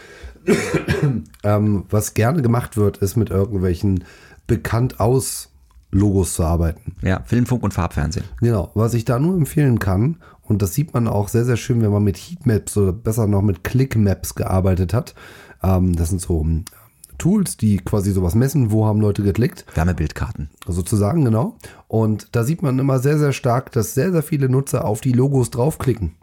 ähm, 1.43 1.85
was 1.89 2.13
gerne 2.13 2.41
gemacht 2.41 2.77
wird, 2.77 2.97
ist 2.97 3.17
mit 3.17 3.29
irgendwelchen 3.31 4.03
bekannt 4.47 4.99
aus 4.99 5.49
Logos 5.91 6.33
zu 6.33 6.43
arbeiten. 6.43 6.95
Ja, 7.01 7.21
Film, 7.25 7.45
Funk 7.45 7.63
und 7.63 7.73
Farbfernsehen. 7.73 8.25
Genau, 8.39 8.71
was 8.75 8.93
ich 8.93 9.05
da 9.05 9.19
nur 9.19 9.35
empfehlen 9.35 9.79
kann, 9.79 10.17
und 10.47 10.61
das 10.61 10.73
sieht 10.73 10.93
man 10.93 11.07
auch 11.07 11.27
sehr, 11.27 11.45
sehr 11.45 11.57
schön, 11.57 11.81
wenn 11.81 11.91
man 11.91 12.03
mit 12.03 12.17
Heatmaps 12.17 12.77
oder 12.77 12.93
besser 12.93 13.27
noch 13.27 13.41
mit 13.41 13.63
Clickmaps 13.63 14.35
gearbeitet 14.35 14.93
hat. 14.93 15.15
Ähm, 15.63 15.95
das 15.95 16.09
sind 16.09 16.21
so 16.21 16.45
Tools, 17.17 17.57
die 17.57 17.77
quasi 17.77 18.11
sowas 18.11 18.35
messen, 18.35 18.71
wo 18.71 18.85
haben 18.85 19.01
Leute 19.01 19.23
geklickt. 19.23 19.65
Wärmebildkarten. 19.73 20.49
Sozusagen, 20.67 21.25
genau. 21.25 21.57
Und 21.87 22.35
da 22.35 22.43
sieht 22.43 22.61
man 22.61 22.79
immer 22.79 22.99
sehr, 22.99 23.17
sehr 23.17 23.33
stark, 23.33 23.71
dass 23.71 23.93
sehr, 23.93 24.11
sehr 24.11 24.23
viele 24.23 24.49
Nutzer 24.49 24.85
auf 24.85 25.01
die 25.01 25.13
Logos 25.13 25.51
draufklicken. 25.51 26.15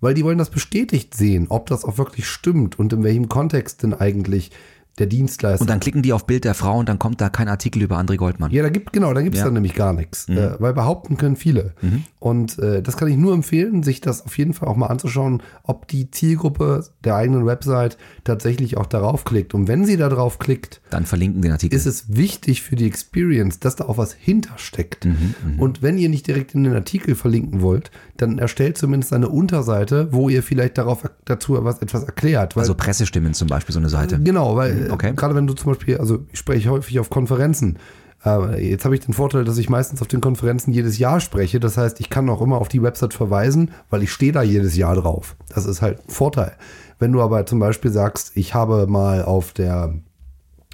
Weil 0.00 0.14
die 0.14 0.24
wollen 0.24 0.38
das 0.38 0.50
bestätigt 0.50 1.14
sehen, 1.14 1.46
ob 1.48 1.66
das 1.66 1.84
auch 1.84 1.96
wirklich 1.96 2.26
stimmt 2.26 2.78
und 2.78 2.92
in 2.92 3.04
welchem 3.04 3.28
Kontext 3.28 3.82
denn 3.82 3.94
eigentlich 3.94 4.50
der 4.98 5.06
Dienstleister. 5.06 5.62
Und 5.62 5.70
dann 5.70 5.80
klicken 5.80 6.02
die 6.02 6.12
auf 6.12 6.26
Bild 6.26 6.44
der 6.44 6.54
Frau 6.54 6.78
und 6.78 6.88
dann 6.88 6.98
kommt 6.98 7.20
da 7.20 7.30
kein 7.30 7.48
Artikel 7.48 7.82
über 7.82 7.98
André 7.98 8.16
Goldmann. 8.16 8.50
Ja, 8.50 8.62
da 8.62 8.68
gibt 8.68 8.92
genau, 8.92 9.14
da 9.14 9.22
gibt 9.22 9.34
es 9.34 9.40
ja. 9.40 9.46
dann 9.46 9.54
nämlich 9.54 9.74
gar 9.74 9.92
nichts, 9.92 10.28
mhm. 10.28 10.36
äh, 10.36 10.60
weil 10.60 10.74
behaupten 10.74 11.16
können 11.16 11.36
viele. 11.36 11.72
Mhm. 11.80 12.04
Und 12.18 12.58
äh, 12.58 12.82
das 12.82 12.96
kann 12.96 13.08
ich 13.08 13.16
nur 13.16 13.32
empfehlen, 13.32 13.82
sich 13.82 14.00
das 14.00 14.24
auf 14.24 14.36
jeden 14.36 14.52
Fall 14.52 14.68
auch 14.68 14.76
mal 14.76 14.88
anzuschauen, 14.88 15.42
ob 15.62 15.88
die 15.88 16.10
Zielgruppe 16.10 16.84
der 17.04 17.16
eigenen 17.16 17.46
Website 17.46 17.96
tatsächlich 18.24 18.76
auch 18.76 18.86
darauf 18.86 19.24
klickt. 19.24 19.54
Und 19.54 19.66
wenn 19.66 19.86
sie 19.86 19.96
da 19.96 20.08
drauf 20.08 20.38
klickt, 20.38 20.82
dann 20.90 21.06
verlinken 21.06 21.40
den 21.40 21.52
Artikel. 21.52 21.74
Ist 21.74 21.86
es 21.86 22.14
wichtig 22.14 22.62
für 22.62 22.76
die 22.76 22.86
Experience, 22.86 23.60
dass 23.60 23.76
da 23.76 23.86
auch 23.86 23.96
was 23.96 24.12
hintersteckt. 24.12 25.06
Mhm, 25.06 25.34
mh. 25.56 25.62
Und 25.62 25.82
wenn 25.82 25.96
ihr 25.96 26.10
nicht 26.10 26.26
direkt 26.26 26.54
in 26.54 26.64
den 26.64 26.74
Artikel 26.74 27.14
verlinken 27.14 27.62
wollt, 27.62 27.90
dann 28.18 28.38
erstellt 28.38 28.76
zumindest 28.76 29.12
eine 29.14 29.28
Unterseite, 29.28 30.08
wo 30.12 30.28
ihr 30.28 30.42
vielleicht 30.42 30.76
darauf 30.78 31.08
dazu 31.24 31.56
was, 31.64 31.80
etwas 31.80 32.04
erklärt. 32.04 32.56
Weil, 32.56 32.62
also 32.62 32.74
Pressestimmen 32.74 33.34
zum 33.34 33.48
Beispiel, 33.48 33.72
so 33.72 33.78
eine 33.78 33.88
Seite. 33.88 34.20
Genau, 34.20 34.54
weil 34.54 34.81
Okay. 34.90 35.12
Gerade 35.14 35.34
wenn 35.34 35.46
du 35.46 35.54
zum 35.54 35.72
Beispiel, 35.72 35.98
also 35.98 36.24
ich 36.32 36.38
spreche 36.38 36.70
häufig 36.70 36.98
auf 36.98 37.10
Konferenzen. 37.10 37.78
Äh, 38.24 38.70
jetzt 38.70 38.84
habe 38.84 38.94
ich 38.94 39.00
den 39.00 39.14
Vorteil, 39.14 39.44
dass 39.44 39.58
ich 39.58 39.68
meistens 39.68 40.00
auf 40.00 40.08
den 40.08 40.20
Konferenzen 40.20 40.72
jedes 40.72 40.98
Jahr 40.98 41.20
spreche. 41.20 41.60
Das 41.60 41.76
heißt, 41.76 42.00
ich 42.00 42.10
kann 42.10 42.28
auch 42.28 42.40
immer 42.40 42.58
auf 42.58 42.68
die 42.68 42.82
Website 42.82 43.14
verweisen, 43.14 43.70
weil 43.90 44.02
ich 44.02 44.12
stehe 44.12 44.32
da 44.32 44.42
jedes 44.42 44.76
Jahr 44.76 44.94
drauf. 44.94 45.36
Das 45.54 45.66
ist 45.66 45.82
halt 45.82 45.98
ein 46.00 46.10
Vorteil. 46.10 46.52
Wenn 46.98 47.12
du 47.12 47.20
aber 47.20 47.46
zum 47.46 47.58
Beispiel 47.58 47.90
sagst, 47.90 48.32
ich 48.36 48.54
habe 48.54 48.86
mal 48.86 49.24
auf 49.24 49.52
der 49.52 49.94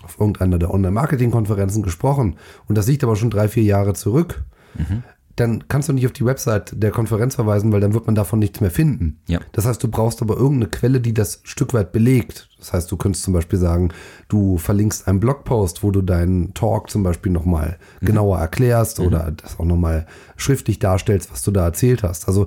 auf 0.04 0.20
irgendeiner 0.20 0.58
der 0.58 0.72
Online-Marketing-Konferenzen 0.72 1.82
gesprochen 1.82 2.36
und 2.66 2.78
das 2.78 2.86
liegt 2.86 3.02
aber 3.02 3.16
schon 3.16 3.30
drei, 3.30 3.48
vier 3.48 3.64
Jahre 3.64 3.94
zurück, 3.94 4.44
mhm 4.76 5.02
dann 5.38 5.68
kannst 5.68 5.88
du 5.88 5.92
nicht 5.92 6.06
auf 6.06 6.12
die 6.12 6.24
Website 6.24 6.72
der 6.74 6.90
Konferenz 6.90 7.36
verweisen, 7.36 7.72
weil 7.72 7.80
dann 7.80 7.94
wird 7.94 8.06
man 8.06 8.14
davon 8.14 8.38
nichts 8.38 8.60
mehr 8.60 8.70
finden. 8.70 9.20
Ja. 9.26 9.40
Das 9.52 9.66
heißt, 9.66 9.82
du 9.82 9.88
brauchst 9.88 10.20
aber 10.22 10.36
irgendeine 10.36 10.70
Quelle, 10.70 11.00
die 11.00 11.14
das 11.14 11.40
Stück 11.44 11.74
weit 11.74 11.92
belegt. 11.92 12.47
Das 12.58 12.72
heißt, 12.72 12.90
du 12.90 12.96
könntest 12.96 13.24
zum 13.24 13.34
Beispiel 13.34 13.58
sagen, 13.58 13.90
du 14.28 14.58
verlinkst 14.58 15.06
einen 15.06 15.20
Blogpost, 15.20 15.82
wo 15.82 15.90
du 15.90 16.02
deinen 16.02 16.54
Talk 16.54 16.90
zum 16.90 17.02
Beispiel 17.02 17.30
nochmal 17.32 17.78
mhm. 18.00 18.06
genauer 18.06 18.38
erklärst 18.38 18.98
mhm. 18.98 19.06
oder 19.06 19.30
das 19.30 19.58
auch 19.58 19.64
nochmal 19.64 20.06
schriftlich 20.36 20.78
darstellst, 20.78 21.30
was 21.30 21.42
du 21.42 21.50
da 21.50 21.64
erzählt 21.64 22.02
hast. 22.02 22.26
Also 22.26 22.46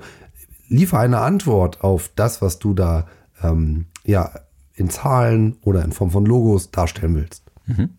liefer 0.67 0.99
eine 0.99 1.19
Antwort 1.19 1.83
auf 1.83 2.09
das, 2.15 2.41
was 2.41 2.59
du 2.59 2.73
da 2.73 3.07
ähm, 3.41 3.85
ja 4.03 4.31
in 4.73 4.89
Zahlen 4.89 5.57
oder 5.61 5.83
in 5.83 5.91
Form 5.91 6.11
von 6.11 6.25
Logos 6.25 6.71
darstellen 6.71 7.15
willst. 7.15 7.43
Mhm. 7.65 7.89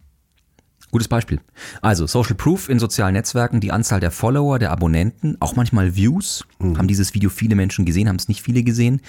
Gutes 0.92 1.08
Beispiel. 1.08 1.40
Also 1.80 2.06
Social 2.06 2.34
Proof 2.34 2.68
in 2.68 2.78
sozialen 2.78 3.14
Netzwerken, 3.14 3.60
die 3.60 3.72
Anzahl 3.72 3.98
der 3.98 4.10
Follower, 4.10 4.58
der 4.58 4.70
Abonnenten, 4.70 5.38
auch 5.40 5.56
manchmal 5.56 5.96
Views. 5.96 6.44
Mhm. 6.58 6.76
Haben 6.76 6.86
dieses 6.86 7.14
Video 7.14 7.30
viele 7.30 7.54
Menschen 7.54 7.86
gesehen, 7.86 8.10
haben 8.10 8.16
es 8.16 8.28
nicht 8.28 8.42
viele 8.42 8.62
gesehen. 8.62 9.00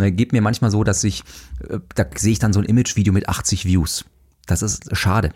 Äh, 0.00 0.10
geht 0.10 0.32
mir 0.32 0.42
manchmal 0.42 0.72
so, 0.72 0.82
dass 0.82 1.04
ich, 1.04 1.22
äh, 1.68 1.78
da 1.94 2.06
sehe 2.16 2.32
ich 2.32 2.40
dann 2.40 2.52
so 2.52 2.58
ein 2.58 2.66
Image-Video 2.66 3.12
mit 3.12 3.28
80 3.28 3.66
Views. 3.66 4.04
Das 4.46 4.62
ist 4.62 4.96
schade. 4.96 5.32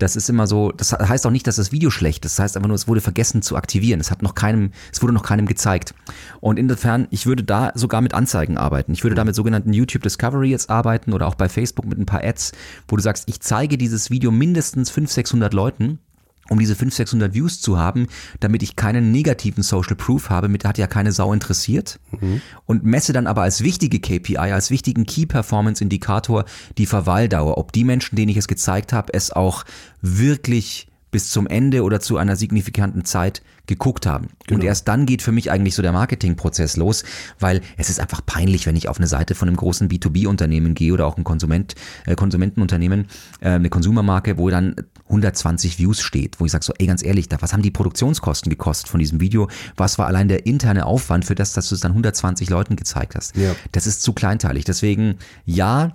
Das 0.00 0.16
ist 0.16 0.30
immer 0.30 0.46
so, 0.46 0.72
das 0.72 0.92
heißt 0.92 1.26
auch 1.26 1.30
nicht, 1.30 1.46
dass 1.46 1.56
das 1.56 1.72
Video 1.72 1.90
schlecht 1.90 2.24
ist. 2.24 2.38
Das 2.38 2.42
heißt 2.42 2.56
einfach 2.56 2.68
nur, 2.68 2.74
es 2.74 2.88
wurde 2.88 3.02
vergessen 3.02 3.42
zu 3.42 3.56
aktivieren. 3.56 4.00
Es 4.00 4.10
hat 4.10 4.22
noch 4.22 4.34
keinem, 4.34 4.72
es 4.92 5.02
wurde 5.02 5.12
noch 5.12 5.22
keinem 5.22 5.46
gezeigt. 5.46 5.94
Und 6.40 6.58
insofern, 6.58 7.06
ich 7.10 7.26
würde 7.26 7.44
da 7.44 7.70
sogar 7.74 8.00
mit 8.00 8.14
Anzeigen 8.14 8.56
arbeiten. 8.56 8.92
Ich 8.92 9.04
würde 9.04 9.14
da 9.14 9.24
mit 9.24 9.34
sogenannten 9.34 9.74
YouTube 9.74 10.02
Discovery 10.02 10.50
jetzt 10.50 10.70
arbeiten 10.70 11.12
oder 11.12 11.26
auch 11.26 11.34
bei 11.34 11.48
Facebook 11.48 11.84
mit 11.84 11.98
ein 11.98 12.06
paar 12.06 12.24
Ads, 12.24 12.52
wo 12.88 12.96
du 12.96 13.02
sagst, 13.02 13.28
ich 13.28 13.40
zeige 13.40 13.76
dieses 13.76 14.10
Video 14.10 14.30
mindestens 14.30 14.88
500, 14.90 15.10
600 15.12 15.54
Leuten 15.54 15.98
um 16.50 16.58
diese 16.58 16.74
500, 16.74 16.96
600 16.96 17.34
Views 17.34 17.60
zu 17.60 17.78
haben, 17.78 18.08
damit 18.40 18.62
ich 18.62 18.76
keinen 18.76 19.12
negativen 19.12 19.62
Social 19.62 19.96
Proof 19.96 20.30
habe, 20.30 20.48
mit 20.48 20.64
hat 20.64 20.78
ja 20.78 20.86
keine 20.86 21.12
Sau 21.12 21.32
interessiert 21.32 22.00
mhm. 22.20 22.42
und 22.66 22.84
messe 22.84 23.12
dann 23.12 23.26
aber 23.26 23.42
als 23.42 23.62
wichtige 23.62 24.00
KPI, 24.00 24.36
als 24.36 24.70
wichtigen 24.70 25.06
Key 25.06 25.26
Performance 25.26 25.82
Indikator 25.82 26.44
die 26.76 26.86
Verweildauer, 26.86 27.56
ob 27.56 27.72
die 27.72 27.84
Menschen, 27.84 28.16
denen 28.16 28.30
ich 28.30 28.36
es 28.36 28.48
gezeigt 28.48 28.92
habe, 28.92 29.14
es 29.14 29.30
auch 29.30 29.64
wirklich 30.02 30.88
bis 31.10 31.30
zum 31.30 31.46
Ende 31.46 31.82
oder 31.82 32.00
zu 32.00 32.16
einer 32.16 32.36
signifikanten 32.36 33.04
Zeit 33.04 33.42
geguckt 33.66 34.06
haben. 34.06 34.30
Genau. 34.46 34.58
Und 34.58 34.64
erst 34.64 34.88
dann 34.88 35.06
geht 35.06 35.22
für 35.22 35.32
mich 35.32 35.50
eigentlich 35.50 35.74
so 35.74 35.82
der 35.82 35.92
Marketingprozess 35.92 36.76
los, 36.76 37.04
weil 37.38 37.60
es 37.76 37.90
ist 37.90 38.00
einfach 38.00 38.24
peinlich, 38.24 38.66
wenn 38.66 38.76
ich 38.76 38.88
auf 38.88 38.98
eine 38.98 39.06
Seite 39.06 39.34
von 39.34 39.48
einem 39.48 39.56
großen 39.56 39.88
B2B-Unternehmen 39.88 40.74
gehe 40.74 40.92
oder 40.92 41.06
auch 41.06 41.16
ein 41.16 41.24
Konsument, 41.24 41.74
äh, 42.06 42.14
Konsumentenunternehmen, 42.14 43.06
äh, 43.40 43.50
eine 43.50 43.70
Konsumermarke, 43.70 44.38
wo 44.38 44.50
dann 44.50 44.76
120 45.10 45.78
Views 45.78 46.00
steht, 46.00 46.40
wo 46.40 46.46
ich 46.46 46.52
sage 46.52 46.64
so, 46.64 46.72
ey, 46.78 46.86
ganz 46.86 47.04
ehrlich, 47.04 47.28
da, 47.28 47.36
was 47.40 47.52
haben 47.52 47.62
die 47.62 47.70
Produktionskosten 47.70 48.50
gekostet 48.50 48.88
von 48.88 49.00
diesem 49.00 49.20
Video? 49.20 49.48
Was 49.76 49.98
war 49.98 50.06
allein 50.06 50.28
der 50.28 50.46
interne 50.46 50.86
Aufwand 50.86 51.24
für 51.24 51.34
das, 51.34 51.52
dass 51.52 51.68
du 51.68 51.74
es 51.74 51.80
dann 51.80 51.92
120 51.92 52.48
Leuten 52.50 52.76
gezeigt 52.76 53.14
hast? 53.14 53.36
Ja. 53.36 53.54
Das 53.72 53.86
ist 53.86 54.02
zu 54.02 54.12
kleinteilig. 54.12 54.64
Deswegen, 54.64 55.16
ja, 55.44 55.92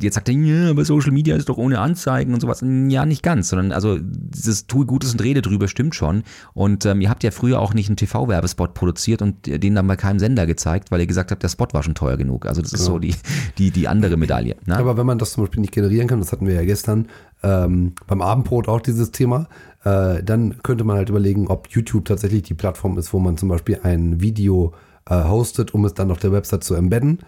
jetzt 0.00 0.14
sagt 0.14 0.28
er, 0.28 0.34
ja, 0.34 0.70
aber 0.70 0.84
Social 0.84 1.12
Media 1.12 1.36
ist 1.36 1.48
doch 1.48 1.56
ohne 1.56 1.78
Anzeigen 1.78 2.34
und 2.34 2.40
sowas. 2.40 2.62
Ja, 2.62 3.06
nicht 3.06 3.22
ganz, 3.22 3.48
sondern 3.48 3.72
also 3.72 3.98
dieses 4.00 4.66
Tue 4.66 4.86
Gutes 4.86 5.12
und 5.12 5.22
Rede 5.22 5.42
drüber 5.42 5.68
stimmt 5.68 5.94
schon. 5.94 6.24
Und 6.52 6.86
ähm, 6.86 7.00
ihr 7.00 7.10
habt 7.10 7.22
ja 7.22 7.30
früher 7.30 7.60
auch 7.60 7.74
nicht 7.74 7.88
einen 7.88 7.96
TV-Werbespot 7.96 8.74
produziert 8.74 9.22
und 9.22 9.46
den 9.46 9.74
dann 9.74 9.86
bei 9.86 9.96
keinem 9.96 10.18
Sender 10.18 10.46
gezeigt, 10.46 10.90
weil 10.90 11.00
ihr 11.00 11.06
gesagt 11.06 11.30
habt, 11.30 11.42
der 11.42 11.48
Spot 11.48 11.68
war 11.72 11.82
schon 11.82 11.94
teuer 11.94 12.16
genug. 12.16 12.46
Also 12.46 12.62
das 12.62 12.72
ist 12.72 12.84
so 12.84 12.98
die, 12.98 13.14
die, 13.58 13.70
die 13.70 13.88
andere 13.88 14.16
Medaille. 14.16 14.56
Ne? 14.66 14.76
Aber 14.76 14.96
wenn 14.96 15.06
man 15.06 15.18
das 15.18 15.32
zum 15.32 15.44
Beispiel 15.44 15.60
nicht 15.60 15.72
generieren 15.72 16.08
kann, 16.08 16.18
das 16.18 16.32
hatten 16.32 16.46
wir 16.46 16.54
ja 16.54 16.64
gestern 16.64 17.08
ähm, 17.44 17.92
beim 18.06 18.22
Abendbrot 18.22 18.68
auch 18.68 18.80
dieses 18.80 19.12
Thema, 19.12 19.46
äh, 19.84 20.22
dann 20.22 20.62
könnte 20.62 20.82
man 20.84 20.96
halt 20.96 21.10
überlegen, 21.10 21.46
ob 21.48 21.68
YouTube 21.68 22.06
tatsächlich 22.06 22.42
die 22.44 22.54
Plattform 22.54 22.98
ist, 22.98 23.12
wo 23.12 23.18
man 23.18 23.36
zum 23.36 23.50
Beispiel 23.50 23.78
ein 23.82 24.20
Video 24.20 24.72
äh, 25.08 25.22
hostet, 25.24 25.74
um 25.74 25.84
es 25.84 25.94
dann 25.94 26.10
auf 26.10 26.18
der 26.18 26.32
Website 26.32 26.64
zu 26.64 26.74
embedden. 26.74 27.18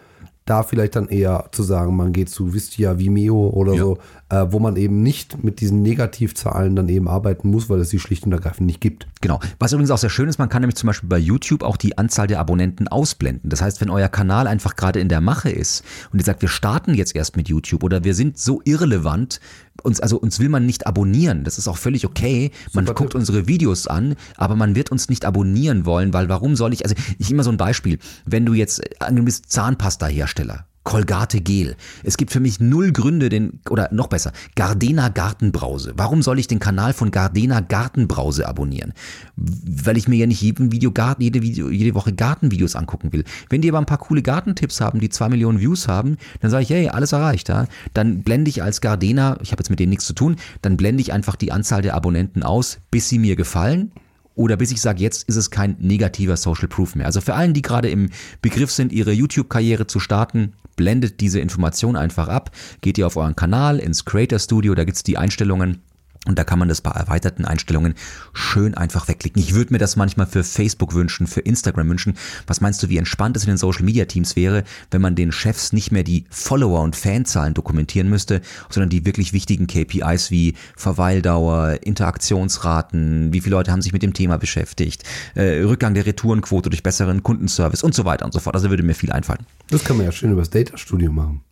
Da 0.46 0.62
vielleicht 0.62 0.94
dann 0.94 1.08
eher 1.08 1.46
zu 1.50 1.64
sagen, 1.64 1.96
man 1.96 2.12
geht 2.12 2.28
zu 2.30 2.54
Vistia, 2.54 3.00
Vimeo 3.00 3.48
oder 3.48 3.72
Ja. 3.74 3.80
so, 3.80 3.98
äh, 4.28 4.46
wo 4.50 4.60
man 4.60 4.76
eben 4.76 5.02
nicht 5.02 5.42
mit 5.42 5.60
diesen 5.60 5.82
Negativzahlen 5.82 6.76
dann 6.76 6.88
eben 6.88 7.08
arbeiten 7.08 7.50
muss, 7.50 7.68
weil 7.68 7.80
es 7.80 7.90
sie 7.90 7.98
schlicht 7.98 8.24
und 8.26 8.32
ergreifend 8.32 8.64
nicht 8.64 8.80
gibt. 8.80 9.08
Genau. 9.20 9.40
Was 9.58 9.72
übrigens 9.72 9.90
auch 9.90 9.98
sehr 9.98 10.08
schön 10.08 10.28
ist, 10.28 10.38
man 10.38 10.48
kann 10.48 10.62
nämlich 10.62 10.76
zum 10.76 10.86
Beispiel 10.86 11.08
bei 11.08 11.18
YouTube 11.18 11.64
auch 11.64 11.76
die 11.76 11.98
Anzahl 11.98 12.28
der 12.28 12.38
Abonnenten 12.38 12.86
ausblenden. 12.86 13.50
Das 13.50 13.60
heißt, 13.60 13.80
wenn 13.80 13.90
euer 13.90 14.08
Kanal 14.08 14.46
einfach 14.46 14.76
gerade 14.76 15.00
in 15.00 15.08
der 15.08 15.20
Mache 15.20 15.50
ist 15.50 15.82
und 16.12 16.20
ihr 16.20 16.24
sagt, 16.24 16.42
wir 16.42 16.48
starten 16.48 16.94
jetzt 16.94 17.16
erst 17.16 17.36
mit 17.36 17.48
YouTube 17.48 17.82
oder 17.82 18.04
wir 18.04 18.14
sind 18.14 18.38
so 18.38 18.60
irrelevant, 18.64 19.40
uns, 19.82 20.00
also 20.00 20.18
uns 20.18 20.38
will 20.40 20.48
man 20.48 20.66
nicht 20.66 20.86
abonnieren. 20.86 21.44
Das 21.44 21.58
ist 21.58 21.68
auch 21.68 21.76
völlig 21.76 22.04
okay. 22.04 22.50
Man 22.72 22.86
Super 22.86 22.98
guckt 22.98 23.10
Tipp. 23.12 23.20
unsere 23.20 23.46
Videos 23.46 23.86
an, 23.86 24.16
aber 24.36 24.56
man 24.56 24.74
wird 24.74 24.90
uns 24.90 25.08
nicht 25.08 25.24
abonnieren 25.24 25.84
wollen, 25.84 26.12
weil 26.12 26.28
warum 26.28 26.56
soll 26.56 26.72
ich, 26.72 26.84
also 26.84 26.94
ich 27.18 27.30
immer 27.30 27.44
so 27.44 27.50
ein 27.50 27.56
Beispiel, 27.56 27.98
wenn 28.24 28.46
du 28.46 28.54
jetzt, 28.54 28.80
äh, 28.80 29.12
du 29.12 29.22
bist 29.24 29.50
Zahnpasta-Hersteller, 29.50 30.66
Colgate 30.86 31.40
Gel. 31.40 31.74
Es 32.04 32.16
gibt 32.16 32.30
für 32.30 32.38
mich 32.38 32.60
null 32.60 32.92
Gründe, 32.92 33.28
den, 33.28 33.58
oder 33.68 33.88
noch 33.92 34.06
besser, 34.06 34.32
Gardena 34.54 35.08
Gartenbrause. 35.08 35.92
Warum 35.96 36.22
soll 36.22 36.38
ich 36.38 36.46
den 36.46 36.60
Kanal 36.60 36.92
von 36.92 37.10
Gardena 37.10 37.58
Gartenbrause 37.58 38.46
abonnieren? 38.46 38.92
Weil 39.34 39.96
ich 39.96 40.06
mir 40.06 40.16
ja 40.16 40.26
nicht 40.26 40.40
jeden 40.40 40.70
Video 40.70 40.92
Garten, 40.92 41.22
jede, 41.22 41.42
Video, 41.42 41.70
jede 41.70 41.94
Woche 41.96 42.12
Gartenvideos 42.12 42.76
angucken 42.76 43.12
will. 43.12 43.24
Wenn 43.50 43.62
die 43.62 43.68
aber 43.68 43.78
ein 43.78 43.86
paar 43.86 43.98
coole 43.98 44.22
Gartentipps 44.22 44.80
haben, 44.80 45.00
die 45.00 45.08
zwei 45.08 45.28
Millionen 45.28 45.58
Views 45.58 45.88
haben, 45.88 46.18
dann 46.40 46.52
sage 46.52 46.62
ich, 46.62 46.70
hey, 46.70 46.88
alles 46.88 47.10
erreicht. 47.10 47.48
Ja? 47.48 47.66
Dann 47.92 48.22
blende 48.22 48.48
ich 48.48 48.62
als 48.62 48.80
Gardena, 48.80 49.38
ich 49.42 49.50
habe 49.50 49.60
jetzt 49.60 49.70
mit 49.70 49.80
denen 49.80 49.90
nichts 49.90 50.06
zu 50.06 50.12
tun, 50.12 50.36
dann 50.62 50.76
blende 50.76 51.00
ich 51.00 51.12
einfach 51.12 51.34
die 51.34 51.50
Anzahl 51.50 51.82
der 51.82 51.94
Abonnenten 51.94 52.44
aus, 52.44 52.78
bis 52.92 53.08
sie 53.08 53.18
mir 53.18 53.34
gefallen 53.34 53.90
oder 54.36 54.56
bis 54.56 54.70
ich 54.70 54.80
sage, 54.80 55.02
jetzt 55.02 55.24
ist 55.28 55.36
es 55.36 55.50
kein 55.50 55.76
negativer 55.80 56.36
Social 56.36 56.68
Proof 56.68 56.94
mehr. 56.94 57.06
Also 57.06 57.20
für 57.20 57.34
allen, 57.34 57.54
die 57.54 57.62
gerade 57.62 57.88
im 57.88 58.10
Begriff 58.42 58.70
sind, 58.70 58.92
ihre 58.92 59.10
YouTube-Karriere 59.10 59.86
zu 59.86 59.98
starten, 59.98 60.52
blendet 60.76 61.20
diese 61.20 61.40
Information 61.40 61.96
einfach 61.96 62.28
ab, 62.28 62.50
geht 62.80 62.98
ihr 62.98 63.06
auf 63.06 63.16
euren 63.16 63.36
Kanal 63.36 63.78
ins 63.78 64.04
Creator 64.04 64.38
Studio, 64.38 64.74
da 64.74 64.84
gibt's 64.84 65.02
die 65.02 65.18
Einstellungen 65.18 65.82
und 66.26 66.38
da 66.38 66.44
kann 66.44 66.58
man 66.58 66.68
das 66.68 66.80
bei 66.80 66.90
erweiterten 66.90 67.44
Einstellungen 67.44 67.94
schön 68.32 68.74
einfach 68.74 69.08
wegklicken. 69.08 69.40
Ich 69.40 69.54
würde 69.54 69.72
mir 69.72 69.78
das 69.78 69.96
manchmal 69.96 70.26
für 70.26 70.44
Facebook 70.44 70.94
wünschen, 70.94 71.26
für 71.26 71.40
Instagram 71.40 71.88
wünschen. 71.88 72.14
Was 72.46 72.60
meinst 72.60 72.82
du, 72.82 72.88
wie 72.88 72.98
entspannt 72.98 73.36
es 73.36 73.44
in 73.44 73.48
den 73.48 73.56
Social 73.56 73.84
Media 73.84 74.04
Teams 74.04 74.36
wäre, 74.36 74.64
wenn 74.90 75.00
man 75.00 75.14
den 75.14 75.32
Chefs 75.32 75.72
nicht 75.72 75.92
mehr 75.92 76.02
die 76.02 76.24
Follower 76.30 76.82
und 76.82 76.96
Fanzahlen 76.96 77.54
dokumentieren 77.54 78.08
müsste, 78.08 78.40
sondern 78.68 78.90
die 78.90 79.06
wirklich 79.06 79.32
wichtigen 79.32 79.66
KPIs 79.66 80.30
wie 80.30 80.54
Verweildauer, 80.76 81.78
Interaktionsraten, 81.82 83.32
wie 83.32 83.40
viele 83.40 83.56
Leute 83.56 83.72
haben 83.72 83.82
sich 83.82 83.92
mit 83.92 84.02
dem 84.02 84.12
Thema 84.12 84.36
beschäftigt, 84.36 85.04
äh, 85.34 85.62
Rückgang 85.62 85.94
der 85.94 86.06
Retourenquote 86.06 86.70
durch 86.70 86.82
besseren 86.82 87.22
Kundenservice 87.22 87.82
und 87.82 87.94
so 87.94 88.04
weiter 88.04 88.24
und 88.24 88.32
so 88.32 88.40
fort. 88.40 88.56
Also 88.56 88.70
würde 88.70 88.82
mir 88.82 88.94
viel 88.94 89.12
einfallen. 89.12 89.46
Das 89.70 89.84
kann 89.84 89.96
man 89.96 90.06
ja 90.06 90.12
schön 90.12 90.32
über 90.32 90.42
das 90.42 90.50
Data 90.50 90.76
Studio 90.76 91.12
machen. 91.12 91.42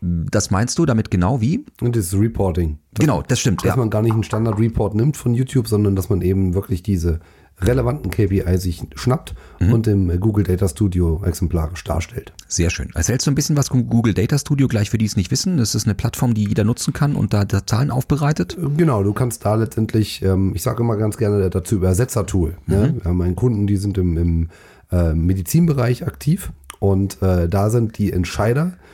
Das 0.00 0.50
meinst 0.50 0.78
du 0.78 0.86
damit 0.86 1.10
genau 1.10 1.40
wie? 1.40 1.64
Und 1.80 1.96
das 1.96 2.12
Reporting. 2.14 2.78
Genau, 2.94 3.22
das 3.26 3.40
stimmt. 3.40 3.62
dass 3.62 3.70
Ja. 3.70 3.76
man 3.76 3.90
gar 3.90 4.02
nicht 4.02 4.12
einen 4.12 4.24
Standard-Report 4.24 4.94
nimmt 4.94 5.16
von 5.16 5.32
YouTube, 5.34 5.68
sondern 5.68 5.96
dass 5.96 6.10
man 6.10 6.20
eben 6.20 6.54
wirklich 6.54 6.82
diese 6.82 7.20
relevanten 7.58 8.10
KPI 8.10 8.58
sich 8.58 8.82
schnappt 8.96 9.34
Mhm. 9.60 9.72
und 9.72 9.86
im 9.86 10.20
Google 10.20 10.44
Data 10.44 10.68
Studio 10.68 11.22
exemplarisch 11.24 11.82
darstellt. 11.84 12.34
Sehr 12.46 12.68
schön. 12.68 12.90
Erzählst 12.94 13.26
du 13.26 13.30
ein 13.30 13.34
bisschen 13.34 13.56
was 13.56 13.68
von 13.68 13.88
Google 13.88 14.12
Data 14.12 14.36
Studio, 14.36 14.68
gleich 14.68 14.90
für 14.90 14.98
die 14.98 15.06
es 15.06 15.16
nicht 15.16 15.30
wissen? 15.30 15.56
Das 15.56 15.74
ist 15.74 15.86
eine 15.86 15.94
Plattform, 15.94 16.34
die 16.34 16.44
jeder 16.46 16.64
nutzen 16.64 16.92
kann 16.92 17.16
und 17.16 17.32
da 17.32 17.46
Zahlen 17.48 17.90
aufbereitet? 17.90 18.58
Genau, 18.76 19.02
du 19.02 19.14
kannst 19.14 19.46
da 19.46 19.54
letztendlich, 19.54 20.20
ähm, 20.20 20.52
ich 20.54 20.60
sage 20.62 20.82
immer 20.82 20.98
ganz 20.98 21.16
gerne 21.16 21.48
dazu 21.48 21.76
Übersetzer-Tool. 21.76 22.58
Ne? 22.66 22.96
Wir 23.00 23.04
haben 23.08 23.22
einen 23.22 23.36
Kunden, 23.36 23.66
die 23.66 23.76
sind 23.78 23.96
im, 23.96 24.18
im 24.18 24.48
äh, 24.92 25.14
Medizinbereich 25.14 26.06
aktiv 26.06 26.52
und 26.78 27.22
äh, 27.22 27.48
da 27.48 27.70
sind 27.70 27.96
die 27.96 28.12
Entscheider 28.12 28.72
äh, 28.74 28.85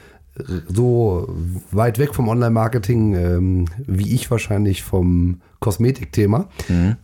so 0.68 1.28
weit 1.70 1.98
weg 1.98 2.14
vom 2.14 2.28
Online-Marketing 2.28 3.14
ähm, 3.14 3.64
wie 3.86 4.14
ich 4.14 4.30
wahrscheinlich 4.30 4.82
vom 4.82 5.42
Kosmetikthema, 5.60 6.48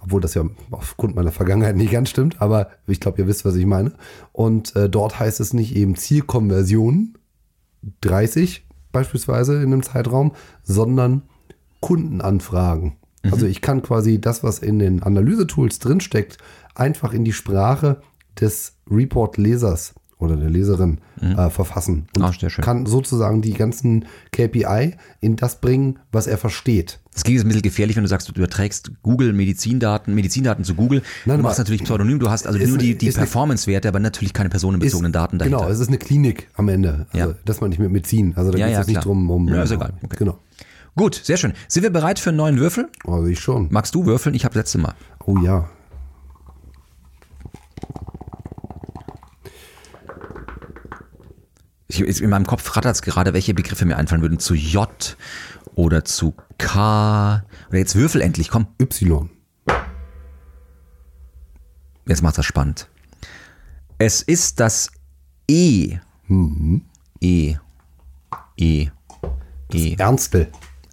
obwohl 0.00 0.20
das 0.20 0.34
ja 0.34 0.44
aufgrund 0.70 1.14
meiner 1.14 1.30
Vergangenheit 1.30 1.76
nicht 1.76 1.92
ganz 1.92 2.10
stimmt, 2.10 2.40
aber 2.40 2.70
ich 2.86 3.00
glaube, 3.00 3.18
ihr 3.18 3.28
wisst, 3.28 3.44
was 3.44 3.54
ich 3.54 3.66
meine. 3.66 3.92
Und 4.32 4.74
äh, 4.76 4.88
dort 4.88 5.20
heißt 5.20 5.40
es 5.40 5.52
nicht 5.52 5.76
eben 5.76 5.94
Zielkonversion 5.94 7.14
30 8.00 8.66
beispielsweise 8.92 9.56
in 9.56 9.72
einem 9.72 9.82
Zeitraum, 9.82 10.32
sondern 10.64 11.22
Kundenanfragen. 11.80 12.96
Also 13.30 13.46
ich 13.46 13.60
kann 13.60 13.82
quasi 13.82 14.20
das, 14.20 14.42
was 14.42 14.58
in 14.58 14.78
den 14.78 15.02
Analyse-Tools 15.02 15.80
drinsteckt, 15.80 16.38
einfach 16.74 17.12
in 17.12 17.24
die 17.24 17.32
Sprache 17.32 18.00
des 18.40 18.76
Report-Lesers 18.90 19.94
oder 20.18 20.36
der 20.36 20.50
Leserin 20.50 20.98
äh, 21.20 21.48
verfassen. 21.50 22.08
Und 22.16 22.40
sehr 22.40 22.50
schön. 22.50 22.64
kann 22.64 22.86
sozusagen 22.86 23.40
die 23.42 23.54
ganzen 23.54 24.04
KPI 24.32 24.96
in 25.20 25.36
das 25.36 25.60
bringen, 25.60 25.98
was 26.12 26.26
er 26.26 26.38
versteht. 26.38 27.00
Das 27.12 27.24
klingt 27.24 27.36
jetzt 27.38 27.44
ein 27.44 27.48
bisschen 27.48 27.62
gefährlich, 27.62 27.96
wenn 27.96 28.04
du 28.04 28.08
sagst, 28.08 28.28
du 28.28 28.32
überträgst 28.32 28.92
Google 29.02 29.32
Medizindaten, 29.32 30.14
Medizindaten 30.14 30.64
zu 30.64 30.74
Google. 30.74 31.02
Nein, 31.24 31.38
du 31.38 31.42
machst 31.42 31.58
natürlich 31.58 31.82
Pseudonym, 31.82 32.18
du 32.20 32.30
hast 32.30 32.46
also 32.46 32.58
Ist 32.58 32.68
nur 32.68 32.78
die, 32.78 32.96
die 32.96 33.08
ist 33.08 33.16
Performance-Werte, 33.18 33.88
aber 33.88 33.98
natürlich 34.00 34.32
keine 34.32 34.48
personenbezogenen 34.48 35.12
Daten 35.12 35.38
dahinter. 35.38 35.58
Genau, 35.58 35.70
es 35.70 35.80
ist 35.80 35.88
eine 35.88 35.98
Klinik 35.98 36.48
am 36.54 36.68
Ende. 36.68 37.06
Also, 37.12 37.30
Ja. 37.30 37.34
Das 37.44 37.60
man 37.60 37.70
nicht 37.70 37.78
mit 37.80 37.90
Medizin. 37.90 38.34
Also 38.36 38.50
da 38.52 38.58
Ja, 38.58 38.66
geht 38.68 38.78
es 38.78 38.86
ja, 38.86 38.92
nicht 38.92 39.04
drum, 39.04 39.30
um. 39.30 39.48
Ja, 39.48 39.62
ist 39.62 39.70
egal. 39.72 39.94
Okay. 40.02 40.16
Genau. 40.18 40.38
Gut, 40.96 41.20
sehr 41.22 41.36
schön. 41.36 41.52
Sind 41.68 41.84
wir 41.84 41.90
bereit 41.90 42.18
für 42.18 42.30
einen 42.30 42.38
neuen 42.38 42.58
Würfel? 42.58 42.88
Also 43.06 43.26
ich 43.26 43.38
schon. 43.38 43.68
Magst 43.70 43.94
du 43.94 44.04
würfeln? 44.04 44.34
Ich 44.34 44.44
habe 44.44 44.54
das 44.54 44.62
letzte 44.62 44.78
Mal. 44.78 44.94
Oh 45.24 45.36
ja. 45.44 45.68
Ich, 51.90 52.20
in 52.20 52.30
meinem 52.30 52.46
Kopf 52.46 52.76
rattert 52.76 52.94
es 52.94 53.02
gerade, 53.02 53.32
welche 53.32 53.54
Begriffe 53.54 53.86
mir 53.86 53.96
einfallen 53.96 54.20
würden. 54.20 54.38
Zu 54.38 54.54
J 54.54 55.16
oder 55.74 56.04
zu 56.04 56.34
K. 56.58 57.44
Oder 57.70 57.78
jetzt 57.78 57.94
würfel 57.94 58.20
endlich, 58.20 58.50
komm. 58.50 58.66
Y. 58.78 59.30
Jetzt 62.06 62.22
macht 62.22 62.36
das 62.36 62.44
spannend. 62.44 62.88
Es 63.96 64.20
ist 64.22 64.60
das 64.60 64.90
E. 65.48 65.96
E. 67.20 67.56
E. 68.56 68.88
E. 69.72 69.94
Ernste. 69.96 70.48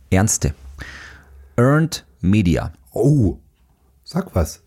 Ernste. 0.09 0.55
Earned 1.57 2.05
Media. 2.21 2.71
Oh. 2.91 3.37
Sag 4.05 4.33
was. 4.33 4.61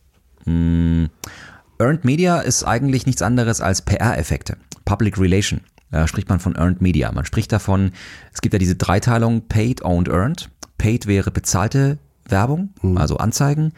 Earned 0.46 2.04
Media 2.04 2.40
ist 2.40 2.64
eigentlich 2.64 3.06
nichts 3.06 3.22
anderes 3.22 3.60
als 3.62 3.82
PR-Effekte. 3.82 4.58
Public 4.84 5.18
Relation. 5.18 5.60
Da 5.90 6.06
spricht 6.06 6.28
man 6.28 6.38
von 6.40 6.54
Earned 6.54 6.80
Media. 6.82 7.10
Man 7.12 7.24
spricht 7.24 7.50
davon, 7.52 7.92
es 8.32 8.40
gibt 8.40 8.52
ja 8.52 8.58
diese 8.58 8.76
Dreiteilung 8.76 9.48
Paid, 9.48 9.82
Owned, 9.84 10.08
Earned. 10.08 10.50
Paid 10.76 11.06
wäre 11.06 11.30
bezahlte 11.30 11.98
Werbung, 12.26 12.70
also 12.94 13.16
Anzeigen. 13.16 13.72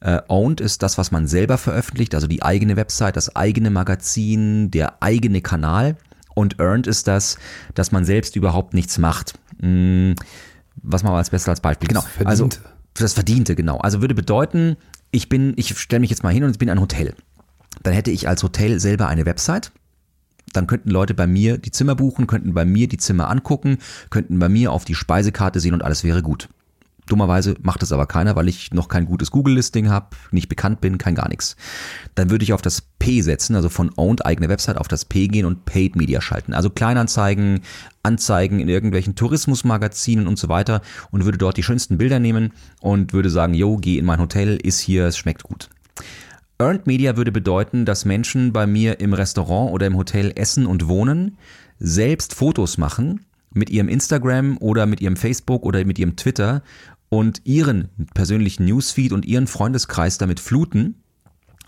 Äh, 0.00 0.20
owned 0.28 0.60
ist 0.60 0.82
das, 0.84 0.96
was 0.96 1.10
man 1.10 1.26
selber 1.26 1.58
veröffentlicht, 1.58 2.14
also 2.14 2.28
die 2.28 2.42
eigene 2.44 2.76
Website, 2.76 3.16
das 3.16 3.34
eigene 3.34 3.70
Magazin, 3.70 4.70
der 4.70 5.02
eigene 5.02 5.40
Kanal. 5.40 5.96
Und 6.34 6.60
Earned 6.60 6.86
ist 6.86 7.08
das, 7.08 7.36
dass 7.74 7.90
man 7.90 8.04
selbst 8.04 8.36
überhaupt 8.36 8.74
nichts 8.74 8.98
macht. 8.98 9.34
Hm, 9.60 10.14
was 10.80 11.02
machen 11.02 11.14
wir 11.14 11.18
als 11.18 11.30
bestes 11.30 11.48
als 11.48 11.60
Beispiel? 11.60 11.88
Genau. 11.88 12.02
Das 12.16 12.26
Also 12.26 12.44
Verdiente. 12.44 12.70
das 12.94 13.12
Verdiente, 13.14 13.56
genau. 13.56 13.78
Also 13.78 14.00
würde 14.00 14.14
bedeuten, 14.14 14.76
ich 15.10 15.28
bin, 15.28 15.54
ich 15.56 15.76
stelle 15.76 15.98
mich 16.00 16.10
jetzt 16.10 16.22
mal 16.22 16.32
hin 16.32 16.44
und 16.44 16.52
ich 16.52 16.58
bin 16.58 16.70
ein 16.70 16.80
Hotel. 16.80 17.14
Dann 17.82 17.92
hätte 17.92 18.12
ich 18.12 18.28
als 18.28 18.44
Hotel 18.44 18.78
selber 18.78 19.08
eine 19.08 19.26
Website. 19.26 19.72
Dann 20.52 20.66
könnten 20.66 20.90
Leute 20.90 21.14
bei 21.14 21.26
mir 21.26 21.58
die 21.58 21.70
Zimmer 21.70 21.94
buchen, 21.94 22.26
könnten 22.26 22.54
bei 22.54 22.64
mir 22.64 22.88
die 22.88 22.98
Zimmer 22.98 23.30
angucken, 23.30 23.78
könnten 24.10 24.38
bei 24.38 24.48
mir 24.48 24.72
auf 24.72 24.84
die 24.84 24.94
Speisekarte 24.94 25.60
sehen 25.60 25.74
und 25.74 25.82
alles 25.82 26.04
wäre 26.04 26.22
gut. 26.22 26.48
Dummerweise 27.08 27.56
macht 27.62 27.82
es 27.82 27.92
aber 27.92 28.06
keiner, 28.06 28.36
weil 28.36 28.48
ich 28.48 28.72
noch 28.72 28.88
kein 28.88 29.06
gutes 29.06 29.30
Google-Listing 29.30 29.88
habe, 29.88 30.08
nicht 30.30 30.48
bekannt 30.48 30.80
bin, 30.80 30.98
kein 30.98 31.14
gar 31.14 31.28
nichts. 31.28 31.56
Dann 32.14 32.30
würde 32.30 32.42
ich 32.42 32.52
auf 32.52 32.62
das 32.62 32.82
P 32.82 33.22
setzen, 33.22 33.56
also 33.56 33.68
von 33.68 33.90
Owned 33.96 34.26
eigene 34.26 34.48
Website 34.48 34.76
auf 34.76 34.88
das 34.88 35.04
P 35.04 35.28
gehen 35.28 35.46
und 35.46 35.64
Paid 35.64 35.96
Media 35.96 36.20
schalten. 36.20 36.52
Also 36.52 36.70
Kleinanzeigen, 36.70 37.60
Anzeigen 38.02 38.60
in 38.60 38.68
irgendwelchen 38.68 39.14
Tourismusmagazinen 39.14 40.26
und 40.26 40.38
so 40.38 40.48
weiter 40.48 40.82
und 41.10 41.24
würde 41.24 41.38
dort 41.38 41.56
die 41.56 41.62
schönsten 41.62 41.98
Bilder 41.98 42.18
nehmen 42.18 42.52
und 42.80 43.12
würde 43.12 43.30
sagen, 43.30 43.54
yo, 43.54 43.78
geh 43.78 43.98
in 43.98 44.04
mein 44.04 44.20
Hotel, 44.20 44.56
ist 44.56 44.80
hier, 44.80 45.06
es 45.06 45.16
schmeckt 45.16 45.42
gut. 45.42 45.70
Earned 46.60 46.86
Media 46.88 47.16
würde 47.16 47.30
bedeuten, 47.30 47.84
dass 47.84 48.04
Menschen 48.04 48.52
bei 48.52 48.66
mir 48.66 48.98
im 48.98 49.12
Restaurant 49.12 49.72
oder 49.72 49.86
im 49.86 49.96
Hotel 49.96 50.32
essen 50.34 50.66
und 50.66 50.88
wohnen, 50.88 51.38
selbst 51.78 52.34
Fotos 52.34 52.78
machen 52.78 53.26
mit 53.54 53.70
ihrem 53.70 53.88
Instagram 53.88 54.58
oder 54.58 54.86
mit 54.86 55.00
ihrem 55.00 55.16
Facebook 55.16 55.64
oder 55.64 55.84
mit 55.84 55.98
ihrem 55.98 56.16
Twitter 56.16 56.62
und 57.08 57.42
ihren 57.44 57.88
persönlichen 58.12 58.66
Newsfeed 58.66 59.12
und 59.12 59.24
ihren 59.24 59.46
Freundeskreis 59.46 60.18
damit 60.18 60.40
fluten 60.40 60.96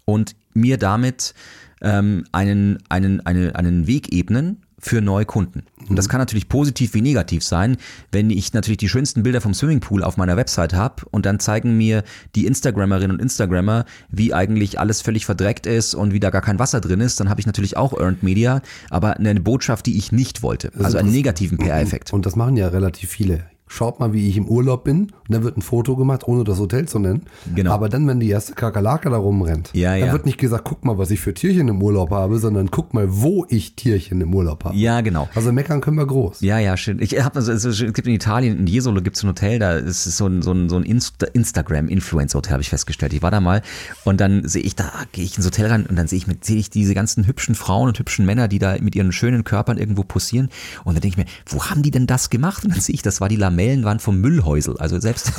und 0.04 0.34
mir 0.54 0.76
damit 0.76 1.34
ähm, 1.80 2.24
einen, 2.32 2.78
einen, 2.88 3.24
eine, 3.24 3.54
einen 3.54 3.86
Weg 3.86 4.12
ebnen 4.12 4.62
für 4.80 5.00
neue 5.00 5.24
Kunden. 5.24 5.62
Und 5.88 5.96
das 5.96 6.08
kann 6.08 6.18
natürlich 6.18 6.48
positiv 6.48 6.94
wie 6.94 7.02
negativ 7.02 7.44
sein, 7.44 7.76
wenn 8.12 8.30
ich 8.30 8.52
natürlich 8.52 8.78
die 8.78 8.88
schönsten 8.88 9.22
Bilder 9.22 9.40
vom 9.40 9.54
Swimmingpool 9.54 10.02
auf 10.02 10.16
meiner 10.16 10.36
Website 10.36 10.74
habe 10.74 11.02
und 11.10 11.26
dann 11.26 11.38
zeigen 11.38 11.76
mir 11.76 12.02
die 12.34 12.46
Instagrammerinnen 12.46 13.16
und 13.16 13.22
Instagrammer, 13.22 13.84
wie 14.10 14.34
eigentlich 14.34 14.78
alles 14.78 15.02
völlig 15.02 15.26
verdreckt 15.26 15.66
ist 15.66 15.94
und 15.94 16.12
wie 16.12 16.20
da 16.20 16.30
gar 16.30 16.42
kein 16.42 16.58
Wasser 16.58 16.80
drin 16.80 17.00
ist, 17.00 17.20
dann 17.20 17.28
habe 17.28 17.40
ich 17.40 17.46
natürlich 17.46 17.76
auch 17.76 17.98
Earned 17.98 18.22
Media, 18.22 18.62
aber 18.88 19.16
eine 19.16 19.40
Botschaft, 19.40 19.86
die 19.86 19.96
ich 19.96 20.12
nicht 20.12 20.42
wollte. 20.42 20.70
Also 20.78 20.98
einen 20.98 21.12
negativen 21.12 21.58
PR-Effekt. 21.58 22.12
Und 22.12 22.26
das 22.26 22.36
machen 22.36 22.56
ja 22.56 22.68
relativ 22.68 23.10
viele 23.10 23.44
schaut 23.70 24.00
mal, 24.00 24.12
wie 24.12 24.28
ich 24.28 24.36
im 24.36 24.48
Urlaub 24.48 24.82
bin. 24.82 25.02
Und 25.02 25.12
dann 25.28 25.44
wird 25.44 25.56
ein 25.56 25.62
Foto 25.62 25.94
gemacht, 25.94 26.26
ohne 26.26 26.42
das 26.42 26.58
Hotel 26.58 26.88
zu 26.88 26.98
nennen. 26.98 27.22
Genau. 27.54 27.70
Aber 27.70 27.88
dann, 27.88 28.06
wenn 28.08 28.18
die 28.18 28.28
erste 28.28 28.54
Kakerlake 28.54 29.08
da 29.10 29.16
rumrennt, 29.16 29.70
Ja, 29.74 29.96
dann 29.96 30.08
ja. 30.08 30.12
wird 30.12 30.26
nicht 30.26 30.38
gesagt, 30.38 30.64
guck 30.64 30.84
mal, 30.84 30.98
was 30.98 31.12
ich 31.12 31.20
für 31.20 31.32
Tierchen 31.32 31.68
im 31.68 31.80
Urlaub 31.80 32.10
habe, 32.10 32.38
sondern 32.38 32.72
guck 32.72 32.92
mal, 32.94 33.06
wo 33.08 33.46
ich 33.48 33.76
Tierchen 33.76 34.20
im 34.20 34.34
Urlaub 34.34 34.64
habe. 34.64 34.76
Ja, 34.76 35.00
genau. 35.02 35.28
Also 35.36 35.52
meckern 35.52 35.80
können 35.80 35.96
wir 35.98 36.06
groß. 36.06 36.40
Ja, 36.40 36.58
ja, 36.58 36.76
schön. 36.76 37.00
Ich 37.00 37.22
habe 37.22 37.36
also, 37.36 37.52
es 37.52 37.78
gibt 37.78 38.08
in 38.08 38.14
Italien, 38.14 38.58
in 38.58 38.66
Jesolo 38.66 39.00
gibt 39.02 39.16
es 39.16 39.22
ein 39.22 39.28
Hotel, 39.28 39.60
da 39.60 39.74
ist 39.74 40.02
so 40.04 40.26
ein, 40.26 40.42
so 40.42 40.50
ein, 40.52 40.68
so 40.68 40.76
ein 40.76 40.82
Insta 40.82 41.26
Instagram-Influencer-Hotel, 41.26 42.52
habe 42.52 42.62
ich 42.62 42.70
festgestellt. 42.70 43.12
Ich 43.12 43.22
war 43.22 43.30
da 43.30 43.40
mal 43.40 43.62
und 44.04 44.20
dann 44.20 44.48
sehe 44.48 44.62
ich, 44.62 44.74
da 44.74 44.90
gehe 45.12 45.24
ich 45.24 45.36
ins 45.36 45.46
Hotel 45.46 45.66
rein 45.66 45.86
und 45.86 45.96
dann 45.96 46.08
sehe 46.08 46.18
ich, 46.18 46.26
sehe 46.40 46.58
ich 46.58 46.70
diese 46.70 46.94
ganzen 46.94 47.28
hübschen 47.28 47.54
Frauen 47.54 47.86
und 47.86 47.98
hübschen 48.00 48.26
Männer, 48.26 48.48
die 48.48 48.58
da 48.58 48.76
mit 48.80 48.96
ihren 48.96 49.12
schönen 49.12 49.44
Körpern 49.44 49.78
irgendwo 49.78 50.02
posieren. 50.02 50.48
Und 50.82 50.94
dann 50.94 51.02
denke 51.02 51.20
ich 51.20 51.24
mir, 51.24 51.30
wo 51.46 51.66
haben 51.66 51.82
die 51.82 51.92
denn 51.92 52.08
das 52.08 52.30
gemacht? 52.30 52.64
Und 52.64 52.72
dann 52.72 52.80
sehe 52.80 52.94
ich, 52.94 53.02
das 53.02 53.20
war 53.20 53.28
die 53.28 53.36
Lamellenwand 53.60 54.02
vom 54.02 54.20
Müllhäusel. 54.20 54.76
Also 54.78 54.98
selbst 55.00 55.32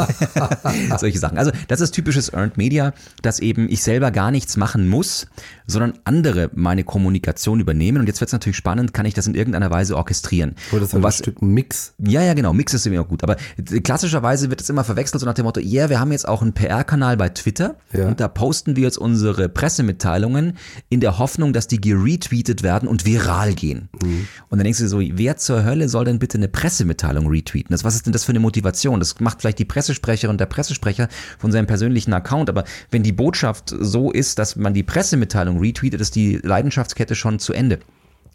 solche 1.00 1.20
Sachen. 1.20 1.38
Also 1.38 1.52
das 1.68 1.82
ist 1.82 1.92
typisches 1.92 2.34
Earned 2.34 2.58
Media, 2.58 2.94
dass 3.22 3.40
eben 3.40 3.68
ich 3.70 3.82
selber 3.84 4.12
gar 4.12 4.32
nichts 4.32 4.58
machen 4.58 4.88
muss, 4.88 5.28
sondern 5.68 5.94
andere 6.04 6.50
meine 6.54 6.84
Kommunikation 6.84 7.60
übernehmen. 7.60 8.00
Und 8.00 8.08
jetzt 8.08 8.22
wird 8.22 8.30
es 8.30 8.34
natürlich 8.34 8.58
spannend, 8.58 8.94
kann 8.94 9.06
ich 9.06 9.14
das 9.14 9.28
in 9.28 9.36
irgendeiner 9.36 9.72
Weise 9.72 9.96
orchestrieren? 9.98 10.56
Oder 10.72 10.82
das 10.82 10.90
ist 10.90 10.96
ein 10.96 11.04
was, 11.04 11.18
Stück 11.18 11.42
Mix. 11.42 11.94
ja, 12.00 12.22
ja, 12.22 12.34
genau. 12.34 12.54
Mix 12.54 12.74
ist 12.74 12.86
immer 12.86 13.04
gut. 13.04 13.24
Aber 13.24 13.38
klassischerweise 13.84 14.50
wird 14.50 14.62
es 14.62 14.70
immer 14.70 14.84
verwechselt, 14.84 15.20
so 15.22 15.26
nach 15.26 15.34
dem 15.34 15.46
Motto, 15.46 15.60
ja, 15.60 15.82
yeah, 15.82 15.90
wir 15.90 16.00
haben 16.00 16.12
jetzt 16.12 16.28
auch 16.28 16.42
einen 16.42 16.54
PR-Kanal 16.54 17.18
bei 17.18 17.30
Twitter 17.30 17.76
Ja. 17.94 18.08
und 18.08 18.20
da 18.20 18.28
posten 18.28 18.76
wir 18.76 18.84
jetzt 18.84 18.98
unsere 18.98 19.50
Pressemitteilungen 19.50 20.58
in 20.90 21.00
der 21.00 21.18
Hoffnung, 21.18 21.54
dass 21.54 21.68
die 21.68 21.80
geretweetet 21.82 22.64
werden 22.64 22.88
und 22.88 23.06
viral 23.06 23.54
gehen. 23.54 23.90
Und 24.50 24.58
dann 24.60 24.64
denkst 24.64 24.80
du 24.80 24.84
dir 24.86 24.90
so, 24.90 25.00
wer 25.02 25.38
zur 25.38 25.64
Hölle 25.64 25.90
soll 25.90 26.06
denn 26.06 26.20
bitte 26.20 26.38
eine 26.38 26.48
Pressemitteilung 26.48 27.28
retweeten? 27.28 27.74
Das, 27.74 27.84
was 27.84 27.96
ist 27.96 28.06
denn 28.06 28.11
das 28.12 28.26
für 28.26 28.32
eine 28.32 28.40
Motivation? 28.40 29.00
Das 29.00 29.20
macht 29.20 29.42
vielleicht 29.42 29.60
die 29.60 29.66
Pressesprecherin 29.66 30.38
der 30.38 30.46
Pressesprecher 30.46 31.08
von 31.40 31.52
seinem 31.52 31.68
persönlichen 31.68 32.14
Account, 32.14 32.50
aber 32.50 32.64
wenn 32.90 33.04
die 33.04 33.12
Botschaft 33.12 33.74
so 33.80 34.12
ist, 34.12 34.40
dass 34.40 34.56
man 34.56 34.74
die 34.74 34.84
Pressemitteilung 34.84 35.60
retweetet, 35.60 36.02
ist 36.02 36.16
die 36.16 36.38
Leidenschaftskette 36.38 37.16
schon 37.16 37.40
zu 37.40 37.54
Ende. 37.54 37.80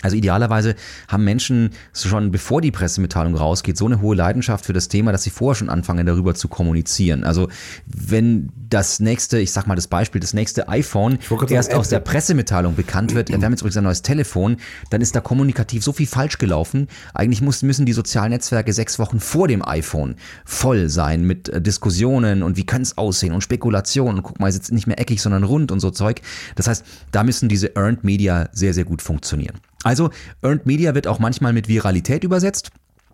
Also 0.03 0.15
idealerweise 0.15 0.75
haben 1.09 1.25
Menschen 1.25 1.71
schon 1.95 2.31
bevor 2.31 2.61
die 2.61 2.71
Pressemitteilung 2.71 3.35
rausgeht, 3.35 3.79
so 3.79 3.87
eine 3.87 4.03
hohe 4.03 4.15
Leidenschaft 4.15 4.67
für 4.67 4.75
das 4.75 4.89
Thema, 4.89 5.11
dass 5.11 5.23
sie 5.23 5.31
vorher 5.31 5.55
schon 5.57 5.71
anfangen, 5.71 6.05
darüber 6.05 6.35
zu 6.35 6.49
kommunizieren. 6.49 7.25
Also 7.25 7.49
wenn 7.87 8.51
das 8.69 9.01
nächste, 9.01 9.39
ich 9.39 9.53
sag 9.53 9.67
mal 9.67 9.75
das 9.75 9.87
Beispiel, 9.87 10.21
das 10.21 10.35
nächste 10.35 10.69
iPhone 10.69 11.19
erst 11.49 11.73
aus 11.73 11.89
der. 11.89 12.01
Pressemitteilung 12.01 12.77
bekannt 12.77 13.15
wird, 13.15 13.31
wir 13.31 13.37
haben 13.37 13.53
jetzt 13.53 13.63
übrigens 13.63 13.79
ein 13.79 13.85
neues 13.85 14.03
Telefon, 14.03 14.59
dann 14.91 15.01
ist 15.01 15.17
da 15.17 15.21
kommunikativ 15.21 15.83
so 15.83 15.93
viel 15.93 16.07
falsch 16.07 16.39
gelaufen. 16.39 16.89
Eigentlich 17.15 17.41
muss, 17.41 17.63
müssen 17.63 17.87
die 17.87 17.93
sozialen 17.93 18.31
Netzwerke 18.31 18.73
sechs 18.73 18.99
Wochen 18.99 19.19
vor 19.19 19.49
dem 19.49 19.67
iPhone 19.67 20.17
voll 20.45 20.89
sein 20.89 21.25
mit 21.25 21.49
äh, 21.49 21.61
Diskussionen 21.61 22.43
und 22.43 22.57
wie 22.57 22.67
könnte 22.67 22.83
es 22.83 22.99
aussehen 22.99 23.33
und 23.33 23.41
Spekulationen. 23.41 24.19
Und 24.19 24.23
guck 24.23 24.41
mal, 24.41 24.49
ist 24.49 24.57
jetzt 24.57 24.73
nicht 24.73 24.87
mehr 24.87 25.01
eckig, 25.01 25.23
sondern 25.23 25.43
rund 25.43 25.73
und 25.73 25.81
so 25.81 25.91
Zeug. 25.91 26.21
Das 26.55 26.69
heißt, 26.69 26.85
da 27.13 27.25
müssen 27.25 27.49
diese 27.49 27.75
Earned 27.77 28.05
Media 28.05 28.49
sehr, 28.53 28.75
sehr 28.75 28.85
gut 28.85 29.03
funktionieren. 29.03 29.57
Also 29.87 30.11
Earned 30.43 30.67
Media 30.67 30.97
wird 30.97 31.07
auch 31.07 31.21
manchmal 31.21 31.53
mit 31.53 31.69
Viralität 31.69 32.25
übersetzt. 32.25 32.73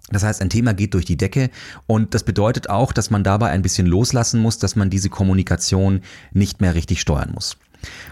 Das 0.08 0.22
heißt, 0.22 0.40
ein 0.40 0.48
Thema 0.48 0.72
geht 0.72 0.94
durch 0.94 1.04
die 1.04 1.18
Decke 1.18 1.50
und 1.87 2.14
das 2.14 2.24
bedeutet 2.24 2.70
auch, 2.70 2.94
dass 2.94 3.11
man 3.11 3.22
dabei 3.22 3.50
ein 3.50 3.61
bisschen 3.61 3.87
loslassen 3.87 4.40
muss, 4.40 4.58
dass 4.58 4.74
man 4.74 4.88
diese 4.88 5.11
Kommunikation 5.11 6.00
nicht 6.32 6.62
mehr 6.62 6.74
richtig 6.74 7.02
steuern 7.02 7.30
muss. 7.35 7.58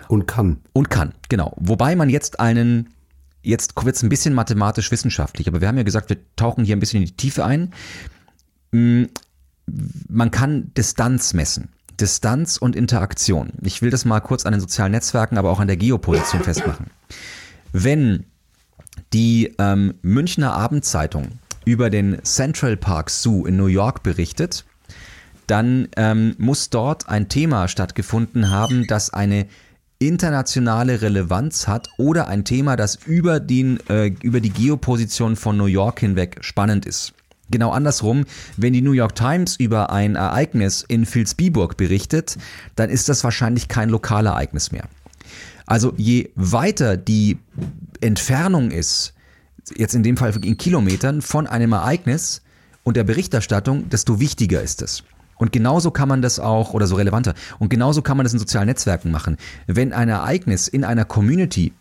Und 0.09 0.27
kann. 0.27 0.59
Und 0.75 0.91
kann, 0.91 1.15
genau. 1.31 1.55
Wobei 1.57 1.97
man 1.97 2.11
jetzt 2.11 2.39
einen, 2.39 2.91
jetzt 3.43 3.83
wird 3.83 3.97
es 3.97 4.03
ein 4.03 4.11
bisschen 4.11 4.35
mathematisch-wissenschaftlich, 4.35 5.49
aber 5.49 5.63
wir 5.63 5.69
haben 5.69 5.79
ja 5.79 5.83
gesagt, 5.83 6.11
wir 6.11 6.19
tauchen 6.37 6.63
hier 6.63 6.77
ein 6.77 6.81
bisschen 6.81 7.01
in 7.01 7.07
die 7.07 7.17
Tiefe 7.17 7.47
ein. 7.47 7.73
Mm, 8.73 9.05
Man 10.09 10.31
kann 10.31 10.73
Distanz 10.77 11.33
messen. 11.33 11.71
Distanz 11.99 12.59
und 12.59 12.77
Interaktion. 12.77 13.53
Ich 13.63 13.81
will 13.81 13.89
das 13.89 14.05
mal 14.05 14.21
kurz 14.21 14.45
an 14.45 14.53
den 14.53 14.61
sozialen 14.61 14.93
Netzwerken, 14.93 15.39
aber 15.39 15.49
auch 15.49 15.61
an 15.61 15.67
der 15.67 15.79
Geoposition 15.79 16.43
festmachen. 16.43 16.87
Wenn 17.73 18.27
die 19.13 19.55
ähm, 19.59 19.95
Münchner 20.03 20.53
Abendzeitung 20.53 21.39
über 21.65 21.91
den 21.91 22.23
Central 22.25 22.77
Park 22.77 23.11
Zoo 23.11 23.47
in 23.47 23.57
New 23.57 23.67
York 23.67 24.03
berichtet, 24.03 24.65
dann 25.47 25.89
ähm, 25.97 26.35
muss 26.39 26.71
dort 26.71 27.09
ein 27.09 27.29
Thema 27.29 27.69
stattgefunden 27.69 28.51
haben, 28.51 28.87
das 28.87 29.13
eine 29.13 29.47
internationale 29.99 31.03
Relevanz 31.03 31.69
hat 31.69 31.89
oder 31.99 32.29
ein 32.29 32.45
Thema, 32.45 32.77
das 32.77 32.97
über, 33.07 33.39
den, 33.39 33.79
äh, 33.89 34.13
über 34.23 34.41
die 34.41 34.51
Geoposition 34.51 35.37
von 35.37 35.57
New 35.57 35.67
York 35.67 36.01
hinweg 36.01 36.39
spannend 36.41 36.87
ist. 36.87 37.13
Genau 37.51 37.71
andersrum, 37.73 38.25
wenn 38.57 38.73
die 38.73 38.81
New 38.81 38.93
York 38.93 39.15
Times 39.15 39.57
über 39.57 39.91
ein 39.91 40.15
Ereignis 40.15 40.85
in 40.87 41.05
Vilsbiburg 41.05 41.77
berichtet, 41.77 42.39
dann 42.77 42.89
ist 42.89 43.09
das 43.09 43.25
wahrscheinlich 43.25 43.69
kein 43.69 43.91
Lokalereignis 43.91 44.71
mehr. 44.73 44.85
Also 45.67 45.93
je 45.97 46.31
weiter 46.35 46.97
die 46.97 47.39
Entfernung 48.01 48.71
ist, 48.71 49.15
jetzt 49.77 49.95
in 49.95 50.03
dem 50.03 50.17
Fall 50.17 50.35
in 50.45 50.57
Kilometern 50.57 51.23
von 51.23 51.47
einem 51.47 51.73
Ereignis 51.73 52.43
und 52.83 52.97
der 52.97 53.05
Berichterstattung, 53.05 53.89
desto 53.89 54.21
wichtiger 54.21 54.63
ist 54.63 54.83
es. 54.83 55.05
Und 55.37 55.53
genauso 55.53 55.91
kann 55.91 56.09
man 56.09 56.21
das 56.21 56.39
auch, 56.39 56.75
oder 56.75 56.87
so 56.87 56.97
relevanter, 56.97 57.35
und 57.59 57.71
genauso 57.71 58.03
kann 58.03 58.17
man 58.17 58.25
das 58.25 58.35
in 58.35 58.39
sozialen 58.39 58.67
Netzwerken 58.67 59.11
machen. 59.11 59.39
Wenn 59.67 59.93
ein 59.93 60.11
Ereignis 60.11 60.69
in 60.69 60.85
einer 60.85 61.07
Community 61.07 61.73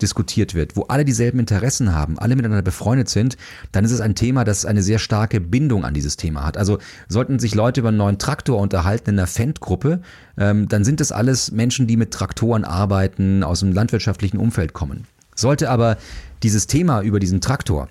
diskutiert 0.00 0.54
wird, 0.54 0.76
wo 0.76 0.82
alle 0.84 1.04
dieselben 1.04 1.40
Interessen 1.40 1.92
haben, 1.92 2.18
alle 2.18 2.36
miteinander 2.36 2.62
befreundet 2.62 3.08
sind, 3.08 3.36
dann 3.72 3.84
ist 3.84 3.90
es 3.90 4.00
ein 4.00 4.14
Thema, 4.14 4.44
das 4.44 4.64
eine 4.64 4.82
sehr 4.82 5.00
starke 5.00 5.40
Bindung 5.40 5.84
an 5.84 5.94
dieses 5.94 6.16
Thema 6.16 6.46
hat. 6.46 6.56
Also 6.56 6.78
sollten 7.08 7.40
sich 7.40 7.56
Leute 7.56 7.80
über 7.80 7.88
einen 7.88 7.98
neuen 7.98 8.18
Traktor 8.18 8.60
unterhalten 8.60 9.10
in 9.10 9.18
einer 9.18 9.26
Fendt-Gruppe, 9.26 10.00
ähm, 10.36 10.68
dann 10.68 10.84
sind 10.84 11.00
das 11.00 11.10
alles 11.10 11.50
Menschen, 11.50 11.88
die 11.88 11.96
mit 11.96 12.12
Traktoren 12.12 12.64
arbeiten, 12.64 13.42
aus 13.42 13.60
dem 13.60 13.72
landwirtschaftlichen 13.72 14.38
Umfeld 14.38 14.72
kommen. 14.72 15.06
Sollte 15.38 15.70
aber 15.70 15.98
dieses 16.42 16.66
Thema 16.66 17.00
über 17.02 17.20
diesen 17.20 17.40
Traktor 17.40 17.88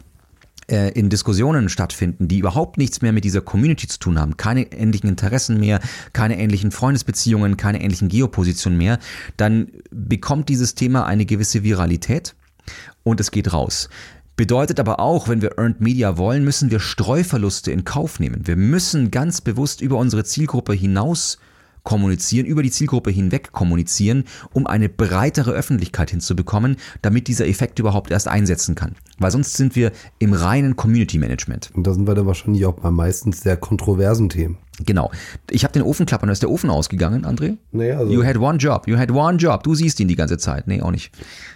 äh, 0.70 0.92
in 0.92 1.10
Diskussionen 1.10 1.70
stattfinden, 1.70 2.28
die 2.28 2.40
überhaupt 2.40 2.78
nichts 2.78 3.02
mehr 3.02 3.14
mit 3.14 3.24
dieser 3.24 3.40
Community 3.40 3.88
zu 3.88 4.00
tun 4.00 4.20
haben, 4.20 4.36
keine 4.36 4.70
ähnlichen 4.74 5.08
Interessen 5.08 5.58
mehr, 5.58 5.80
keine 6.12 6.38
ähnlichen 6.38 6.72
Freundesbeziehungen, 6.72 7.56
keine 7.56 7.82
ähnlichen 7.82 8.10
Geopositionen 8.10 8.78
mehr, 8.78 9.00
dann 9.38 9.70
bekommt 9.92 10.50
dieses 10.50 10.76
Thema 10.76 11.06
eine 11.06 11.26
gewisse 11.26 11.64
Viralität 11.64 12.36
und 13.04 13.22
es 13.22 13.32
geht 13.32 13.54
raus. 13.54 13.88
Bedeutet 14.36 14.82
aber 14.82 15.00
auch, 15.00 15.30
wenn 15.30 15.42
wir 15.42 15.58
Earned 15.58 15.80
Media 15.80 16.18
wollen, 16.18 16.44
müssen 16.44 16.70
wir 16.70 16.82
Streuverluste 16.82 17.72
in 17.72 17.86
Kauf 17.86 18.20
nehmen. 18.20 18.46
Wir 18.46 18.58
müssen 18.58 19.10
ganz 19.10 19.40
bewusst 19.40 19.80
über 19.80 19.98
unsere 19.98 20.26
Zielgruppe 20.26 20.74
hinaus 20.74 21.40
kommunizieren, 21.88 22.46
über 22.46 22.64
die 22.64 22.70
Zielgruppe 22.70 23.12
hinweg 23.12 23.54
kommunizieren, 23.54 24.26
um 24.52 24.68
eine 24.68 24.90
breitere 24.90 25.52
Öffentlichkeit 25.52 26.10
hinzubekommen, 26.10 26.76
damit 27.02 27.30
dieser 27.30 27.48
Effekt 27.48 27.80
überhaupt 27.80 28.12
erst 28.12 28.28
einsetzen 28.28 28.76
kann. 28.76 28.96
Weil 29.20 29.32
sonst 29.32 29.56
sind 29.56 29.78
wir 29.78 29.94
im 30.20 30.34
reinen 30.34 30.76
Community 30.76 31.18
Management. 31.18 31.72
Und 31.74 31.88
da 31.88 31.94
sind 31.94 32.06
wir 32.06 32.14
dann 32.14 32.26
wahrscheinlich 32.26 32.66
auch 32.66 32.74
bei 32.74 32.92
meistens 32.92 33.40
sehr 33.40 33.56
kontroversen 33.56 34.28
Themen. 34.28 34.58
Genau. 34.86 35.12
Ich 35.50 35.64
habe 35.64 35.72
den 35.72 35.82
Ofen 35.82 36.06
klappern, 36.06 36.28
da 36.28 36.34
ist 36.34 36.44
der 36.44 36.50
Ofen 36.50 36.70
ausgegangen, 36.70 37.26
André? 37.26 37.56
Naja, 37.72 38.00
also 38.00 38.12
You 38.12 38.22
had 38.26 38.38
one 38.38 38.58
job, 38.58 38.86
you 38.86 38.98
had 38.98 39.10
one 39.10 39.38
job. 39.38 39.64
Du 39.64 39.74
siehst 39.74 40.02
ihn 40.02 40.10
die 40.10 40.18
ganze 40.18 40.38
Zeit. 40.38 40.68
Nee, 40.68 40.82
auch 40.82 40.92
nicht. 40.92 41.12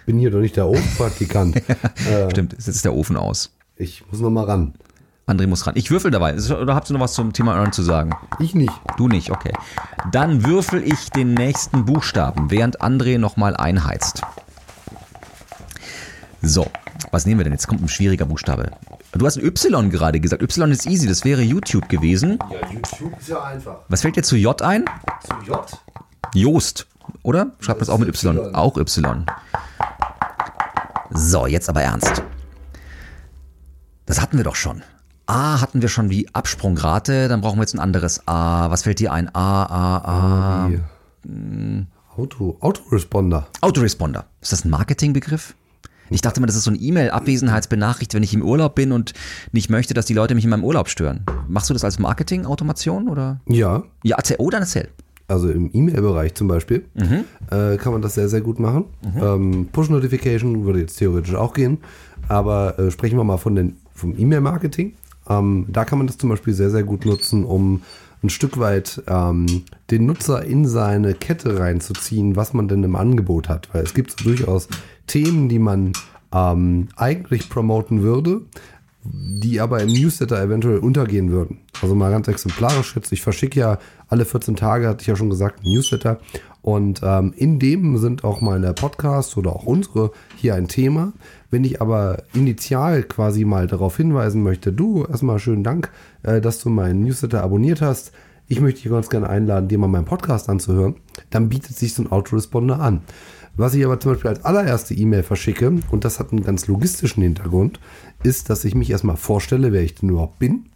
bin 0.06 0.18
hier 0.18 0.30
doch 0.30 0.40
nicht 0.40 0.56
der 0.56 0.66
Ofenpraktikant. 0.66 1.56
äh, 2.10 2.30
Stimmt, 2.30 2.54
jetzt 2.54 2.68
ist 2.68 2.86
der 2.86 2.94
Ofen 2.94 3.18
aus. 3.18 3.54
ich 3.76 4.02
muss 4.10 4.22
noch 4.22 4.30
mal 4.30 4.44
ran. 4.44 4.72
André 5.26 5.46
muss 5.46 5.66
ran. 5.66 5.74
Ich 5.76 5.90
würfel 5.90 6.10
dabei. 6.10 6.34
Oder 6.36 6.74
habt 6.74 6.90
ihr 6.90 6.94
noch 6.94 7.00
was 7.00 7.14
zum 7.14 7.32
Thema 7.32 7.54
Earn 7.54 7.72
zu 7.72 7.82
sagen? 7.82 8.12
Ich 8.38 8.54
nicht. 8.54 8.72
Du 8.96 9.08
nicht, 9.08 9.30
okay. 9.30 9.52
Dann 10.10 10.44
würfel 10.44 10.82
ich 10.82 11.10
den 11.10 11.34
nächsten 11.34 11.84
Buchstaben, 11.84 12.50
während 12.50 12.80
André 12.80 13.18
nochmal 13.18 13.56
einheizt. 13.56 14.22
So, 16.42 16.66
was 17.12 17.24
nehmen 17.24 17.38
wir 17.38 17.44
denn? 17.44 17.52
Jetzt 17.52 17.68
kommt 17.68 17.82
ein 17.82 17.88
schwieriger 17.88 18.24
Buchstabe. 18.24 18.72
Du 19.12 19.24
hast 19.24 19.36
ein 19.36 19.44
Y 19.44 19.90
gerade 19.90 20.18
gesagt. 20.18 20.42
Y 20.42 20.72
ist 20.72 20.86
easy, 20.86 21.06
das 21.06 21.24
wäre 21.24 21.42
YouTube 21.42 21.88
gewesen. 21.88 22.38
Ja, 22.50 22.68
YouTube 22.72 23.18
ist 23.18 23.28
ja 23.28 23.42
einfach. 23.44 23.76
Was 23.88 24.00
fällt 24.02 24.16
dir 24.16 24.22
zu 24.22 24.36
J 24.36 24.60
ein? 24.62 24.86
Zu 25.22 25.46
J? 25.46 25.82
Joost, 26.34 26.86
oder? 27.22 27.52
Schreibt 27.60 27.80
man 27.80 27.82
es 27.82 27.90
auch 27.90 27.98
mit 27.98 28.08
Y. 28.08 28.38
Y. 28.38 28.54
Auch 28.54 28.76
Y. 28.76 29.26
So, 31.10 31.46
jetzt 31.46 31.68
aber 31.68 31.82
ernst. 31.82 32.22
Das 34.06 34.20
hatten 34.20 34.36
wir 34.36 34.44
doch 34.44 34.56
schon. 34.56 34.82
A 35.32 35.62
hatten 35.62 35.80
wir 35.80 35.88
schon 35.88 36.10
wie 36.10 36.28
Absprungrate, 36.34 37.26
dann 37.28 37.40
brauchen 37.40 37.56
wir 37.56 37.62
jetzt 37.62 37.72
ein 37.72 37.78
anderes 37.78 38.28
A. 38.28 38.68
Was 38.70 38.82
fällt 38.82 38.98
dir 39.00 39.14
ein? 39.14 39.34
A, 39.34 39.62
A, 39.64 39.96
A. 40.66 40.68
Die 40.68 41.86
Auto, 42.14 42.58
Autoresponder. 42.60 43.46
Autoresponder. 43.62 44.26
Ist 44.42 44.52
das 44.52 44.66
ein 44.66 44.70
Marketingbegriff? 44.70 45.54
Ich 46.10 46.20
dachte 46.20 46.38
mal, 46.42 46.46
das 46.46 46.56
ist 46.56 46.64
so 46.64 46.70
ein 46.70 46.76
E-Mail-Abwesenheitsbenachricht, 46.78 48.12
wenn 48.12 48.22
ich 48.22 48.34
im 48.34 48.42
Urlaub 48.42 48.74
bin 48.74 48.92
und 48.92 49.14
nicht 49.52 49.70
möchte, 49.70 49.94
dass 49.94 50.04
die 50.04 50.12
Leute 50.12 50.34
mich 50.34 50.44
in 50.44 50.50
meinem 50.50 50.64
Urlaub 50.64 50.90
stören. 50.90 51.24
Machst 51.48 51.70
du 51.70 51.72
das 51.72 51.82
als 51.84 51.98
Marketing-Automation 51.98 53.08
oder? 53.08 53.40
Ja, 53.46 53.84
Ja, 54.02 54.16
erzähl. 54.18 54.36
Oh, 54.38 54.50
dann 54.50 54.60
erzähl. 54.60 54.88
also 55.28 55.48
im 55.48 55.70
E-Mail-Bereich 55.72 56.34
zum 56.34 56.48
Beispiel, 56.48 56.84
äh, 57.50 57.78
kann 57.78 57.92
man 57.94 58.02
das 58.02 58.16
sehr, 58.16 58.28
sehr 58.28 58.42
gut 58.42 58.60
machen. 58.60 58.84
Ähm, 59.18 59.68
Push-Notification 59.72 60.66
würde 60.66 60.80
jetzt 60.80 60.96
theoretisch 60.98 61.34
auch 61.34 61.54
gehen, 61.54 61.78
aber 62.28 62.78
äh, 62.78 62.90
sprechen 62.90 63.16
wir 63.16 63.24
mal 63.24 63.38
von 63.38 63.54
den, 63.54 63.76
vom 63.94 64.14
E-Mail-Marketing. 64.18 64.92
Ähm, 65.28 65.66
da 65.68 65.84
kann 65.84 65.98
man 65.98 66.06
das 66.06 66.18
zum 66.18 66.30
Beispiel 66.30 66.54
sehr, 66.54 66.70
sehr 66.70 66.82
gut 66.82 67.04
nutzen, 67.04 67.44
um 67.44 67.82
ein 68.22 68.30
Stück 68.30 68.58
weit 68.58 69.02
ähm, 69.08 69.64
den 69.90 70.06
Nutzer 70.06 70.44
in 70.44 70.66
seine 70.66 71.14
Kette 71.14 71.58
reinzuziehen, 71.58 72.36
was 72.36 72.52
man 72.52 72.68
denn 72.68 72.84
im 72.84 72.96
Angebot 72.96 73.48
hat. 73.48 73.68
Weil 73.72 73.82
es 73.82 73.94
gibt 73.94 74.12
so 74.12 74.24
durchaus 74.24 74.68
Themen, 75.06 75.48
die 75.48 75.58
man 75.58 75.92
ähm, 76.32 76.88
eigentlich 76.96 77.48
promoten 77.48 78.02
würde, 78.02 78.42
die 79.04 79.60
aber 79.60 79.82
im 79.82 79.92
Newsletter 79.92 80.40
eventuell 80.40 80.78
untergehen 80.78 81.30
würden. 81.30 81.58
Also 81.80 81.94
mal 81.94 82.10
ganz 82.10 82.28
exemplarisch 82.28 82.94
jetzt, 82.94 83.10
ich 83.10 83.22
verschicke 83.22 83.58
ja 83.58 83.78
alle 84.08 84.24
14 84.24 84.54
Tage, 84.54 84.86
hatte 84.88 85.02
ich 85.02 85.08
ja 85.08 85.16
schon 85.16 85.30
gesagt, 85.30 85.64
ein 85.64 85.72
Newsletter. 85.72 86.20
Und 86.60 87.00
ähm, 87.02 87.34
in 87.36 87.58
dem 87.58 87.98
sind 87.98 88.22
auch 88.22 88.40
meine 88.40 88.72
Podcasts 88.72 89.36
oder 89.36 89.56
auch 89.56 89.64
unsere 89.64 90.12
hier 90.36 90.54
ein 90.54 90.68
Thema. 90.68 91.12
Wenn 91.52 91.64
ich 91.64 91.82
aber 91.82 92.22
initial 92.32 93.02
quasi 93.02 93.44
mal 93.44 93.66
darauf 93.66 93.98
hinweisen 93.98 94.42
möchte, 94.42 94.72
du, 94.72 95.04
erstmal 95.04 95.38
schönen 95.38 95.62
Dank, 95.62 95.90
äh, 96.22 96.40
dass 96.40 96.58
du 96.60 96.70
meinen 96.70 97.02
Newsletter 97.02 97.42
abonniert 97.42 97.82
hast. 97.82 98.12
Ich 98.48 98.62
möchte 98.62 98.80
dich 98.80 98.90
ganz 98.90 99.10
gerne 99.10 99.28
einladen, 99.28 99.68
dir 99.68 99.76
mal 99.76 99.86
meinen 99.86 100.06
Podcast 100.06 100.48
anzuhören. 100.48 100.96
Dann 101.28 101.50
bietet 101.50 101.76
sich 101.76 101.92
so 101.92 102.02
ein 102.02 102.10
Autoresponder 102.10 102.80
an. 102.80 103.02
Was 103.54 103.74
ich 103.74 103.84
aber 103.84 104.00
zum 104.00 104.12
Beispiel 104.12 104.30
als 104.30 104.46
allererste 104.46 104.94
E-Mail 104.94 105.22
verschicke, 105.22 105.78
und 105.90 106.06
das 106.06 106.18
hat 106.18 106.32
einen 106.32 106.42
ganz 106.42 106.68
logistischen 106.68 107.22
Hintergrund, 107.22 107.80
ist, 108.22 108.48
dass 108.48 108.64
ich 108.64 108.74
mich 108.74 108.88
erstmal 108.88 109.18
vorstelle, 109.18 109.72
wer 109.72 109.82
ich 109.82 109.94
denn 109.94 110.08
überhaupt 110.08 110.38
bin, 110.38 110.70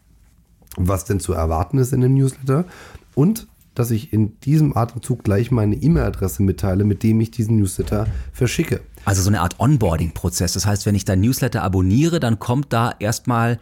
was 0.77 1.07
denn 1.07 1.21
zu 1.21 1.33
erwarten 1.33 1.79
ist 1.79 1.95
in 1.95 2.03
dem 2.03 2.13
Newsletter 2.13 2.67
und 3.15 3.47
dass 3.77 3.91
ich 3.91 4.13
in 4.13 4.41
diesem 4.41 4.77
Atemzug 4.77 5.23
gleich 5.23 5.51
meine 5.51 5.77
E-Mail-Adresse 5.77 6.43
mitteile, 6.43 6.85
mit 6.85 7.03
dem 7.03 7.21
ich 7.21 7.31
diesen 7.31 7.59
Newsletter 7.59 8.07
verschicke. 8.33 8.81
Also 9.05 9.23
so 9.23 9.29
eine 9.29 9.43
Art 9.43 9.61
Onboarding-Prozess. 9.61 10.55
Das 10.55 10.67
heißt, 10.67 10.87
wenn 10.87 10.95
ich 10.95 11.05
dein 11.05 11.21
Newsletter 11.21 11.63
abonniere, 11.63 12.19
dann 12.19 12.39
kommt 12.39 12.73
da 12.73 12.93
erstmal 12.99 13.61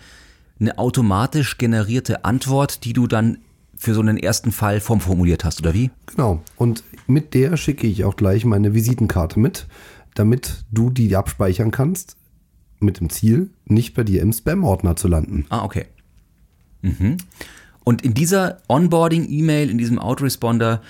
eine 0.61 0.79
automatisch 0.79 1.59
generierte 1.59 2.24
Antwort, 2.24 2.85
die 2.85 2.92
du 2.92 3.07
dann 3.07 3.38
für 3.77 3.92
so 3.92 4.00
einen 4.00 4.16
ersten 4.16 4.53
Fall 4.53 4.81
formformuliert 4.81 5.44
hast, 5.44 5.61
oder 5.61 5.74
wie? 5.74 5.90
Genau. 6.07 6.40
Und 6.57 6.85
mit 7.07 7.35
der 7.35 7.57
schicke 7.57 7.87
ich 7.87 8.05
auch 8.05 8.16
gleich 8.16 8.44
meine 8.44 8.72
Visitenkarte 8.72 9.38
mit, 9.40 9.66
damit 10.14 10.64
du 10.70 10.90
die 10.90 11.16
abspeichern 11.16 11.72
kannst, 11.72 12.16
mit 12.79 13.00
dem 13.00 13.11
Ziel, 13.11 13.50
nicht 13.66 13.94
bei 13.94 14.05
dir 14.05 14.22
im 14.22 14.33
Spam-Ordner 14.33 14.94
zu 14.94 15.09
landen. 15.09 15.44
Ah, 15.48 15.64
okay. 15.64 15.87
Mhm. 16.83 17.16
Und 17.84 18.02
in 18.02 18.14
dieser 18.14 18.58
Onboarding-E-Mail, 18.68 19.70
in 19.70 19.78
diesem 19.78 19.98
Autoresponder, 19.98 20.80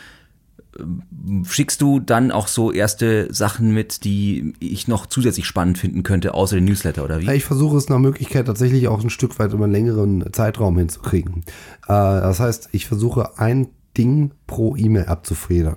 ähm, 0.78 1.44
schickst 1.44 1.82
du 1.82 2.00
dann 2.00 2.30
auch 2.30 2.48
so 2.48 2.72
erste 2.72 3.32
Sachen 3.32 3.74
mit, 3.74 4.04
die 4.04 4.54
ich 4.60 4.88
noch 4.88 5.06
zusätzlich 5.06 5.46
spannend 5.46 5.78
finden 5.78 6.02
könnte, 6.02 6.34
außer 6.34 6.56
den 6.56 6.64
Newsletter, 6.64 7.04
oder 7.04 7.20
wie? 7.20 7.30
Ich 7.32 7.44
versuche 7.44 7.76
es 7.76 7.88
nach 7.88 7.98
Möglichkeit 7.98 8.46
tatsächlich 8.46 8.88
auch 8.88 9.02
ein 9.02 9.10
Stück 9.10 9.38
weit 9.38 9.52
über 9.52 9.64
einen 9.64 9.72
längeren 9.72 10.32
Zeitraum 10.32 10.78
hinzukriegen. 10.78 11.44
Äh, 11.86 11.88
das 11.88 12.40
heißt, 12.40 12.70
ich 12.72 12.86
versuche 12.86 13.38
ein 13.38 13.68
Ding 13.96 14.32
pro 14.46 14.76
E-Mail 14.76 15.06
abzufedern. 15.06 15.76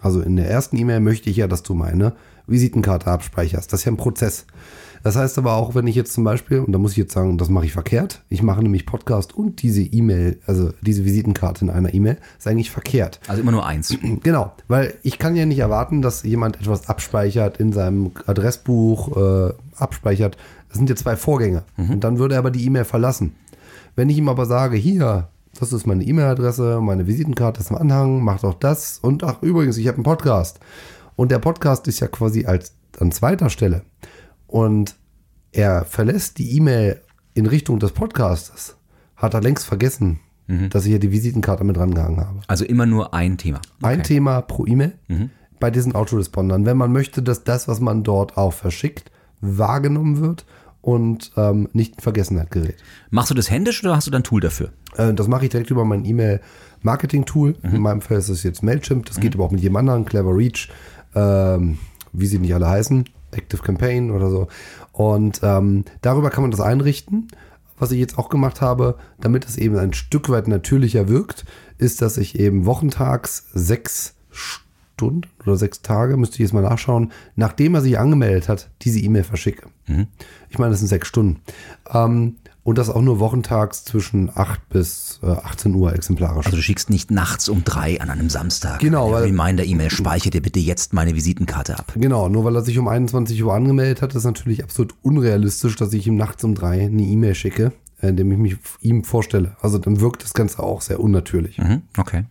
Also 0.00 0.20
in 0.20 0.36
der 0.36 0.48
ersten 0.48 0.76
E-Mail 0.76 1.00
möchte 1.00 1.28
ich 1.30 1.36
ja, 1.36 1.46
dass 1.46 1.62
du 1.62 1.74
meine 1.74 2.14
Visitenkarte 2.46 3.08
abspeicherst. 3.08 3.72
Das 3.72 3.80
ist 3.80 3.84
ja 3.84 3.92
ein 3.92 3.96
Prozess. 3.96 4.46
Das 5.02 5.16
heißt 5.16 5.38
aber 5.38 5.54
auch, 5.54 5.74
wenn 5.74 5.86
ich 5.86 5.94
jetzt 5.94 6.12
zum 6.12 6.24
Beispiel, 6.24 6.60
und 6.60 6.72
da 6.72 6.78
muss 6.78 6.92
ich 6.92 6.96
jetzt 6.96 7.12
sagen, 7.12 7.38
das 7.38 7.48
mache 7.48 7.66
ich 7.66 7.72
verkehrt, 7.72 8.22
ich 8.28 8.42
mache 8.42 8.62
nämlich 8.62 8.86
Podcast 8.86 9.34
und 9.34 9.62
diese 9.62 9.82
E-Mail, 9.82 10.40
also 10.46 10.72
diese 10.82 11.04
Visitenkarte 11.04 11.64
in 11.64 11.70
einer 11.70 11.94
E-Mail, 11.94 12.18
ist 12.38 12.46
eigentlich 12.46 12.70
verkehrt. 12.70 13.20
Also 13.28 13.42
immer 13.42 13.52
nur 13.52 13.66
eins. 13.66 13.96
Genau, 14.22 14.52
weil 14.66 14.94
ich 15.02 15.18
kann 15.18 15.36
ja 15.36 15.46
nicht 15.46 15.60
erwarten, 15.60 16.02
dass 16.02 16.22
jemand 16.22 16.60
etwas 16.60 16.88
abspeichert 16.88 17.58
in 17.58 17.72
seinem 17.72 18.10
Adressbuch, 18.26 19.16
äh, 19.16 19.52
abspeichert. 19.76 20.36
Das 20.68 20.78
sind 20.78 20.90
ja 20.90 20.96
zwei 20.96 21.16
Vorgänge. 21.16 21.62
Und 21.76 22.04
dann 22.04 22.18
würde 22.18 22.34
er 22.34 22.40
aber 22.40 22.50
die 22.50 22.64
E-Mail 22.66 22.84
verlassen. 22.84 23.34
Wenn 23.96 24.10
ich 24.10 24.18
ihm 24.18 24.28
aber 24.28 24.44
sage, 24.46 24.76
hier, 24.76 25.28
das 25.58 25.72
ist 25.72 25.86
meine 25.86 26.04
E-Mail-Adresse, 26.04 26.80
meine 26.80 27.06
Visitenkarte 27.06 27.60
ist 27.60 27.70
im 27.70 27.76
Anhang, 27.76 28.22
macht 28.22 28.44
auch 28.44 28.54
das. 28.54 28.98
Und 29.00 29.24
ach, 29.24 29.42
übrigens, 29.42 29.76
ich 29.76 29.88
habe 29.88 29.96
einen 29.96 30.04
Podcast. 30.04 30.60
Und 31.16 31.32
der 31.32 31.38
Podcast 31.38 31.88
ist 31.88 32.00
ja 32.00 32.06
quasi 32.06 32.46
als 32.46 32.74
an 33.00 33.12
zweiter 33.12 33.50
Stelle. 33.50 33.82
Und 34.48 34.96
er 35.52 35.84
verlässt 35.84 36.38
die 36.38 36.56
E-Mail 36.56 37.00
in 37.34 37.46
Richtung 37.46 37.78
des 37.78 37.92
Podcastes, 37.92 38.76
hat 39.14 39.34
er 39.34 39.40
längst 39.40 39.64
vergessen, 39.64 40.18
dass 40.70 40.86
ich 40.86 40.92
ja 40.92 40.98
die 40.98 41.12
Visitenkarte 41.12 41.62
mit 41.62 41.76
rangehangen 41.76 42.20
habe. 42.20 42.40
Also 42.46 42.64
immer 42.64 42.86
nur 42.86 43.12
ein 43.12 43.36
Thema. 43.36 43.60
Ein 43.82 44.02
Thema 44.02 44.40
pro 44.40 44.66
E-Mail 44.66 44.94
bei 45.60 45.70
diesen 45.70 45.94
Autorespondern, 45.94 46.64
wenn 46.64 46.76
man 46.76 46.90
möchte, 46.90 47.22
dass 47.22 47.44
das, 47.44 47.68
was 47.68 47.80
man 47.80 48.02
dort 48.02 48.36
auch 48.36 48.52
verschickt, 48.52 49.10
wahrgenommen 49.40 50.20
wird 50.20 50.46
und 50.80 51.32
ähm, 51.36 51.68
nicht 51.72 51.96
in 51.96 52.00
Vergessenheit 52.00 52.50
gerät. 52.50 52.76
Machst 53.10 53.30
du 53.30 53.34
das 53.34 53.50
händisch 53.50 53.84
oder 53.84 53.94
hast 53.94 54.06
du 54.06 54.10
dann 54.10 54.20
ein 54.20 54.24
Tool 54.24 54.40
dafür? 54.40 54.72
Äh, 54.96 55.12
das 55.12 55.28
mache 55.28 55.44
ich 55.44 55.50
direkt 55.50 55.70
über 55.70 55.84
mein 55.84 56.04
E-Mail-Marketing-Tool. 56.04 57.56
In 57.62 57.80
meinem 57.82 58.00
Fall 58.00 58.18
ist 58.18 58.28
es 58.30 58.42
jetzt 58.42 58.62
Mailchimp. 58.62 59.04
Das 59.06 59.20
geht 59.20 59.34
aber 59.34 59.44
auch 59.44 59.50
mit 59.50 59.60
jedem 59.60 59.76
anderen, 59.76 60.04
Clever 60.06 60.34
Reach, 60.34 60.70
ähm, 61.14 61.78
wie 62.12 62.26
sie 62.26 62.38
nicht 62.38 62.54
alle 62.54 62.68
heißen, 62.68 63.04
Active 63.32 63.62
Campaign 63.62 64.10
oder 64.10 64.30
so. 64.30 64.48
Und 64.92 65.40
ähm, 65.42 65.84
darüber 66.00 66.30
kann 66.30 66.42
man 66.42 66.50
das 66.50 66.60
einrichten. 66.60 67.28
Was 67.78 67.92
ich 67.92 68.00
jetzt 68.00 68.18
auch 68.18 68.28
gemacht 68.28 68.60
habe, 68.60 68.98
damit 69.20 69.44
es 69.44 69.56
eben 69.56 69.76
ein 69.78 69.92
Stück 69.92 70.28
weit 70.28 70.48
natürlicher 70.48 71.08
wirkt, 71.08 71.44
ist, 71.78 72.02
dass 72.02 72.16
ich 72.16 72.38
eben 72.38 72.66
wochentags 72.66 73.46
sechs 73.54 74.14
Stunden 74.30 75.28
oder 75.44 75.56
sechs 75.56 75.80
Tage, 75.82 76.16
müsste 76.16 76.34
ich 76.34 76.40
jetzt 76.40 76.52
mal 76.52 76.62
nachschauen, 76.62 77.12
nachdem 77.36 77.76
er 77.76 77.80
sich 77.80 77.98
angemeldet 77.98 78.48
hat, 78.48 78.68
diese 78.82 78.98
E-Mail 78.98 79.22
verschicke. 79.22 79.68
Ich 80.50 80.58
meine, 80.58 80.72
das 80.72 80.80
sind 80.80 80.88
sechs 80.88 81.06
Stunden. 81.06 81.40
Ähm, 81.92 82.36
und 82.68 82.76
das 82.76 82.90
auch 82.90 83.00
nur 83.00 83.18
wochentags 83.18 83.84
zwischen 83.84 84.30
8 84.34 84.68
bis 84.68 85.20
äh, 85.22 85.26
18 85.26 85.74
Uhr 85.74 85.94
exemplarisch. 85.94 86.44
Also 86.46 86.56
du 86.56 86.62
schickst 86.62 86.90
nicht 86.90 87.10
nachts 87.10 87.48
um 87.48 87.64
drei 87.64 88.00
an 88.00 88.10
einem 88.10 88.28
Samstag. 88.28 88.80
Genau, 88.80 89.06
Eine 89.06 89.14
weil- 89.14 89.22
Reminder-E-Mail, 89.24 89.90
speichere 89.90 90.30
dir 90.30 90.42
bitte 90.42 90.60
jetzt 90.60 90.92
meine 90.92 91.14
Visitenkarte 91.14 91.78
ab. 91.78 91.92
Genau, 91.96 92.28
nur 92.28 92.44
weil 92.44 92.54
er 92.56 92.62
sich 92.62 92.78
um 92.78 92.86
21 92.86 93.42
Uhr 93.42 93.54
angemeldet 93.54 94.02
hat, 94.02 94.14
ist 94.14 94.24
natürlich 94.24 94.62
absolut 94.62 94.94
unrealistisch, 95.02 95.76
dass 95.76 95.92
ich 95.94 96.06
ihm 96.06 96.16
nachts 96.16 96.44
um 96.44 96.54
drei 96.54 96.82
eine 96.82 97.02
E-Mail 97.02 97.34
schicke, 97.34 97.72
äh, 98.02 98.08
indem 98.08 98.32
ich 98.32 98.38
mich 98.38 98.56
ihm 98.82 99.02
vorstelle. 99.02 99.56
Also 99.62 99.78
dann 99.78 100.00
wirkt 100.00 100.22
das 100.22 100.34
Ganze 100.34 100.62
auch 100.62 100.82
sehr 100.82 101.00
unnatürlich. 101.00 101.56
Mhm, 101.58 101.82
okay. 101.96 102.24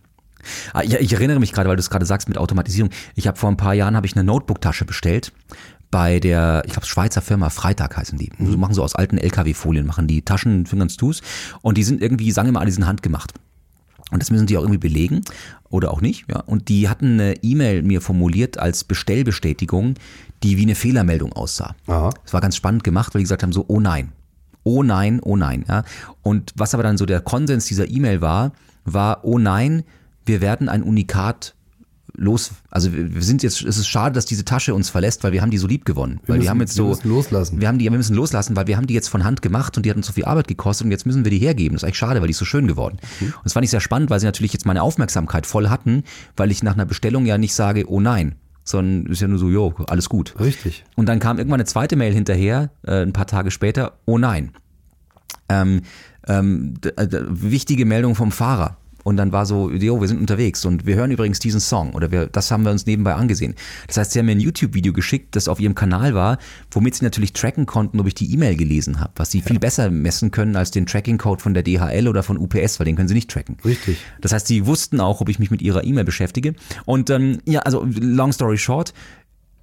Ah, 0.72 0.82
Ich, 0.84 0.94
ich 0.94 1.12
erinnere 1.12 1.40
mich 1.40 1.52
gerade, 1.52 1.68
weil 1.68 1.74
du 1.76 1.80
es 1.80 1.90
gerade 1.90 2.06
sagst 2.06 2.28
mit 2.28 2.38
Automatisierung. 2.38 2.90
Ich 3.16 3.26
habe 3.26 3.36
vor 3.36 3.50
ein 3.50 3.56
paar 3.56 3.74
Jahren 3.74 3.96
habe 3.96 4.06
ich 4.06 4.14
eine 4.14 4.22
Notebook-Tasche 4.22 4.84
bestellt 4.84 5.32
bei 5.90 6.20
der, 6.20 6.62
ich 6.66 6.72
glaube, 6.72 6.86
Schweizer 6.86 7.22
Firma 7.22 7.50
Freitag 7.50 7.96
heißen 7.96 8.18
die. 8.18 8.30
Die 8.38 8.56
machen 8.56 8.74
so 8.74 8.82
aus 8.82 8.94
alten 8.94 9.18
LKW-Folien, 9.18 9.86
machen 9.86 10.06
die 10.06 10.22
Taschen, 10.22 10.66
fingerns 10.66 10.96
Tus 10.96 11.22
und 11.62 11.78
die 11.78 11.84
sind 11.84 12.02
irgendwie, 12.02 12.30
sagen 12.30 12.48
wir 12.48 12.52
mal, 12.52 12.66
die 12.66 12.72
sind 12.72 12.86
handgemacht. 12.86 13.32
Und 14.10 14.22
das 14.22 14.30
müssen 14.30 14.46
die 14.46 14.56
auch 14.56 14.62
irgendwie 14.62 14.78
belegen 14.78 15.22
oder 15.68 15.90
auch 15.90 16.00
nicht. 16.00 16.24
Ja. 16.30 16.40
Und 16.40 16.68
die 16.68 16.88
hatten 16.88 17.20
eine 17.20 17.34
E-Mail 17.42 17.82
mir 17.82 18.00
formuliert 18.00 18.58
als 18.58 18.84
Bestellbestätigung, 18.84 19.94
die 20.42 20.56
wie 20.56 20.62
eine 20.62 20.74
Fehlermeldung 20.74 21.32
aussah. 21.32 21.74
Aha. 21.86 22.10
Das 22.24 22.32
war 22.32 22.40
ganz 22.40 22.56
spannend 22.56 22.84
gemacht, 22.84 23.14
weil 23.14 23.20
die 23.20 23.24
gesagt 23.24 23.42
haben 23.42 23.52
so, 23.52 23.66
oh 23.68 23.80
nein, 23.80 24.12
oh 24.64 24.82
nein, 24.82 25.20
oh 25.22 25.36
nein. 25.36 25.64
Ja. 25.68 25.84
Und 26.22 26.52
was 26.56 26.74
aber 26.74 26.82
dann 26.82 26.96
so 26.96 27.06
der 27.06 27.20
Konsens 27.20 27.66
dieser 27.66 27.88
E-Mail 27.88 28.20
war, 28.20 28.52
war, 28.84 29.24
oh 29.24 29.38
nein, 29.38 29.84
wir 30.24 30.40
werden 30.40 30.68
ein 30.68 30.82
Unikat 30.82 31.54
los, 32.18 32.50
also 32.70 32.92
wir 32.92 33.14
wir 33.14 33.22
sind 33.22 33.42
jetzt, 33.42 33.62
es 33.62 33.78
ist 33.78 33.86
schade, 33.88 34.12
dass 34.14 34.26
diese 34.26 34.44
Tasche 34.44 34.74
uns 34.74 34.90
verlässt, 34.90 35.22
weil 35.24 35.32
wir 35.32 35.40
haben 35.40 35.50
die 35.50 35.58
so 35.58 35.66
lieb 35.66 35.84
gewonnen. 35.84 36.20
weil 36.26 36.34
die 36.34 36.40
müssen- 36.40 36.50
haben 36.50 36.60
jetzt 36.60 36.76
wir 36.76 36.82
so, 36.84 36.88
müssen 36.88 37.08
loslassen. 37.08 37.60
wir 37.60 37.68
haben 37.68 37.78
die, 37.78 37.84
wir 37.84 37.90
müssen 37.92 38.14
loslassen, 38.16 38.56
weil 38.56 38.66
wir 38.66 38.76
haben 38.76 38.86
die 38.86 38.94
jetzt 38.94 39.08
von 39.08 39.24
Hand 39.24 39.40
gemacht 39.40 39.76
und 39.76 39.86
die 39.86 39.90
hat 39.90 39.96
uns 39.96 40.06
so 40.06 40.12
viel 40.12 40.24
Arbeit 40.24 40.48
gekostet 40.48 40.84
und 40.86 40.90
jetzt 40.90 41.06
müssen 41.06 41.24
wir 41.24 41.30
die 41.30 41.38
hergeben. 41.38 41.74
Das 41.76 41.82
ist 41.82 41.84
eigentlich 41.86 41.98
schade, 41.98 42.20
weil 42.20 42.26
die 42.26 42.32
ist 42.32 42.38
so 42.38 42.44
schön 42.44 42.66
geworden. 42.66 42.98
Mhm. 43.20 43.26
Und 43.28 43.34
das 43.44 43.52
fand 43.52 43.64
ich 43.64 43.70
sehr 43.70 43.80
spannend, 43.80 44.10
weil 44.10 44.20
sie 44.20 44.26
natürlich 44.26 44.52
jetzt 44.52 44.66
meine 44.66 44.82
Aufmerksamkeit 44.82 45.46
voll 45.46 45.68
hatten, 45.68 46.02
weil 46.36 46.50
ich 46.50 46.62
nach 46.62 46.74
einer 46.74 46.86
Bestellung 46.86 47.24
ja 47.24 47.38
nicht 47.38 47.54
sage, 47.54 47.84
oh 47.88 48.00
nein, 48.00 48.34
sondern 48.64 49.06
ist 49.10 49.20
ja 49.22 49.28
nur 49.28 49.38
so, 49.38 49.48
jo, 49.48 49.74
alles 49.88 50.08
gut. 50.08 50.34
Richtig. 50.40 50.84
Und 50.96 51.06
dann 51.06 51.20
kam 51.20 51.38
irgendwann 51.38 51.60
eine 51.60 51.66
zweite 51.66 51.96
Mail 51.96 52.12
hinterher, 52.12 52.70
äh, 52.86 53.00
ein 53.02 53.12
paar 53.12 53.26
Tage 53.26 53.50
später, 53.50 53.94
oh 54.04 54.18
nein. 54.18 54.50
Ähm, 55.48 55.82
ähm, 56.26 56.74
äh, 56.96 57.06
wichtige 57.28 57.86
Meldung 57.86 58.14
vom 58.14 58.32
Fahrer. 58.32 58.76
Und 59.08 59.16
dann 59.16 59.32
war 59.32 59.46
so, 59.46 59.70
jo, 59.70 60.02
wir 60.02 60.06
sind 60.06 60.20
unterwegs 60.20 60.66
und 60.66 60.84
wir 60.84 60.94
hören 60.94 61.10
übrigens 61.10 61.38
diesen 61.38 61.60
Song 61.60 61.94
oder 61.94 62.12
wir, 62.12 62.26
das 62.26 62.50
haben 62.50 62.62
wir 62.64 62.70
uns 62.70 62.84
nebenbei 62.84 63.14
angesehen. 63.14 63.54
Das 63.86 63.96
heißt, 63.96 64.12
sie 64.12 64.18
haben 64.18 64.26
mir 64.26 64.32
ein 64.32 64.40
YouTube-Video 64.40 64.92
geschickt, 64.92 65.34
das 65.34 65.48
auf 65.48 65.60
ihrem 65.60 65.74
Kanal 65.74 66.12
war, 66.12 66.36
womit 66.70 66.96
sie 66.96 67.04
natürlich 67.06 67.32
tracken 67.32 67.64
konnten, 67.64 68.00
ob 68.00 68.06
ich 68.06 68.12
die 68.12 68.30
E-Mail 68.34 68.54
gelesen 68.54 69.00
habe, 69.00 69.12
was 69.16 69.30
sie 69.30 69.40
viel 69.40 69.58
besser 69.58 69.90
messen 69.90 70.30
können 70.30 70.56
als 70.56 70.72
den 70.72 70.84
Tracking-Code 70.84 71.42
von 71.42 71.54
der 71.54 71.62
DHL 71.62 72.06
oder 72.06 72.22
von 72.22 72.36
UPS, 72.36 72.78
weil 72.78 72.84
den 72.84 72.96
können 72.96 73.08
sie 73.08 73.14
nicht 73.14 73.30
tracken. 73.30 73.56
Richtig. 73.64 73.96
Das 74.20 74.34
heißt, 74.34 74.46
sie 74.46 74.66
wussten 74.66 75.00
auch, 75.00 75.22
ob 75.22 75.30
ich 75.30 75.38
mich 75.38 75.50
mit 75.50 75.62
ihrer 75.62 75.84
E-Mail 75.84 76.04
beschäftige. 76.04 76.52
Und 76.84 77.08
ähm, 77.08 77.38
ja, 77.46 77.60
also 77.60 77.88
long 77.98 78.32
story 78.32 78.58
short, 78.58 78.92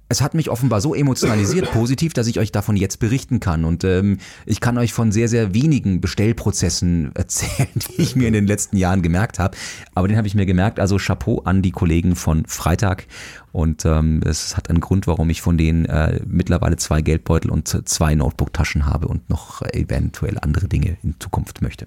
es 0.08 0.20
hat 0.20 0.34
mich 0.34 0.50
offenbar 0.50 0.80
so 0.80 0.94
emotionalisiert 0.94 1.70
positiv, 1.72 2.12
dass 2.12 2.26
ich 2.26 2.38
euch 2.38 2.52
davon 2.52 2.76
jetzt 2.76 2.98
berichten 2.98 3.40
kann. 3.40 3.64
Und 3.64 3.82
ähm, 3.84 4.18
ich 4.44 4.60
kann 4.60 4.78
euch 4.78 4.92
von 4.92 5.10
sehr, 5.10 5.28
sehr 5.28 5.52
wenigen 5.52 6.00
Bestellprozessen 6.00 7.10
erzählen, 7.14 7.68
die 7.74 8.02
ich 8.02 8.14
mir 8.14 8.28
in 8.28 8.34
den 8.34 8.46
letzten 8.46 8.76
Jahren 8.76 9.02
gemerkt 9.02 9.38
habe. 9.38 9.56
Aber 9.94 10.06
den 10.06 10.16
habe 10.16 10.28
ich 10.28 10.34
mir 10.34 10.46
gemerkt. 10.46 10.78
Also 10.78 10.98
Chapeau 10.98 11.40
an 11.44 11.62
die 11.62 11.72
Kollegen 11.72 12.14
von 12.14 12.46
Freitag. 12.46 13.06
Und 13.50 13.84
ähm, 13.84 14.20
es 14.24 14.56
hat 14.56 14.70
einen 14.70 14.80
Grund, 14.80 15.06
warum 15.06 15.30
ich 15.30 15.42
von 15.42 15.58
denen 15.58 15.86
äh, 15.86 16.20
mittlerweile 16.26 16.76
zwei 16.76 17.00
Geldbeutel 17.00 17.50
und 17.50 17.88
zwei 17.88 18.14
Notebook-Taschen 18.14 18.86
habe 18.86 19.08
und 19.08 19.28
noch 19.30 19.62
eventuell 19.62 20.38
andere 20.40 20.68
Dinge 20.68 20.98
in 21.02 21.14
Zukunft 21.18 21.62
möchte. 21.62 21.86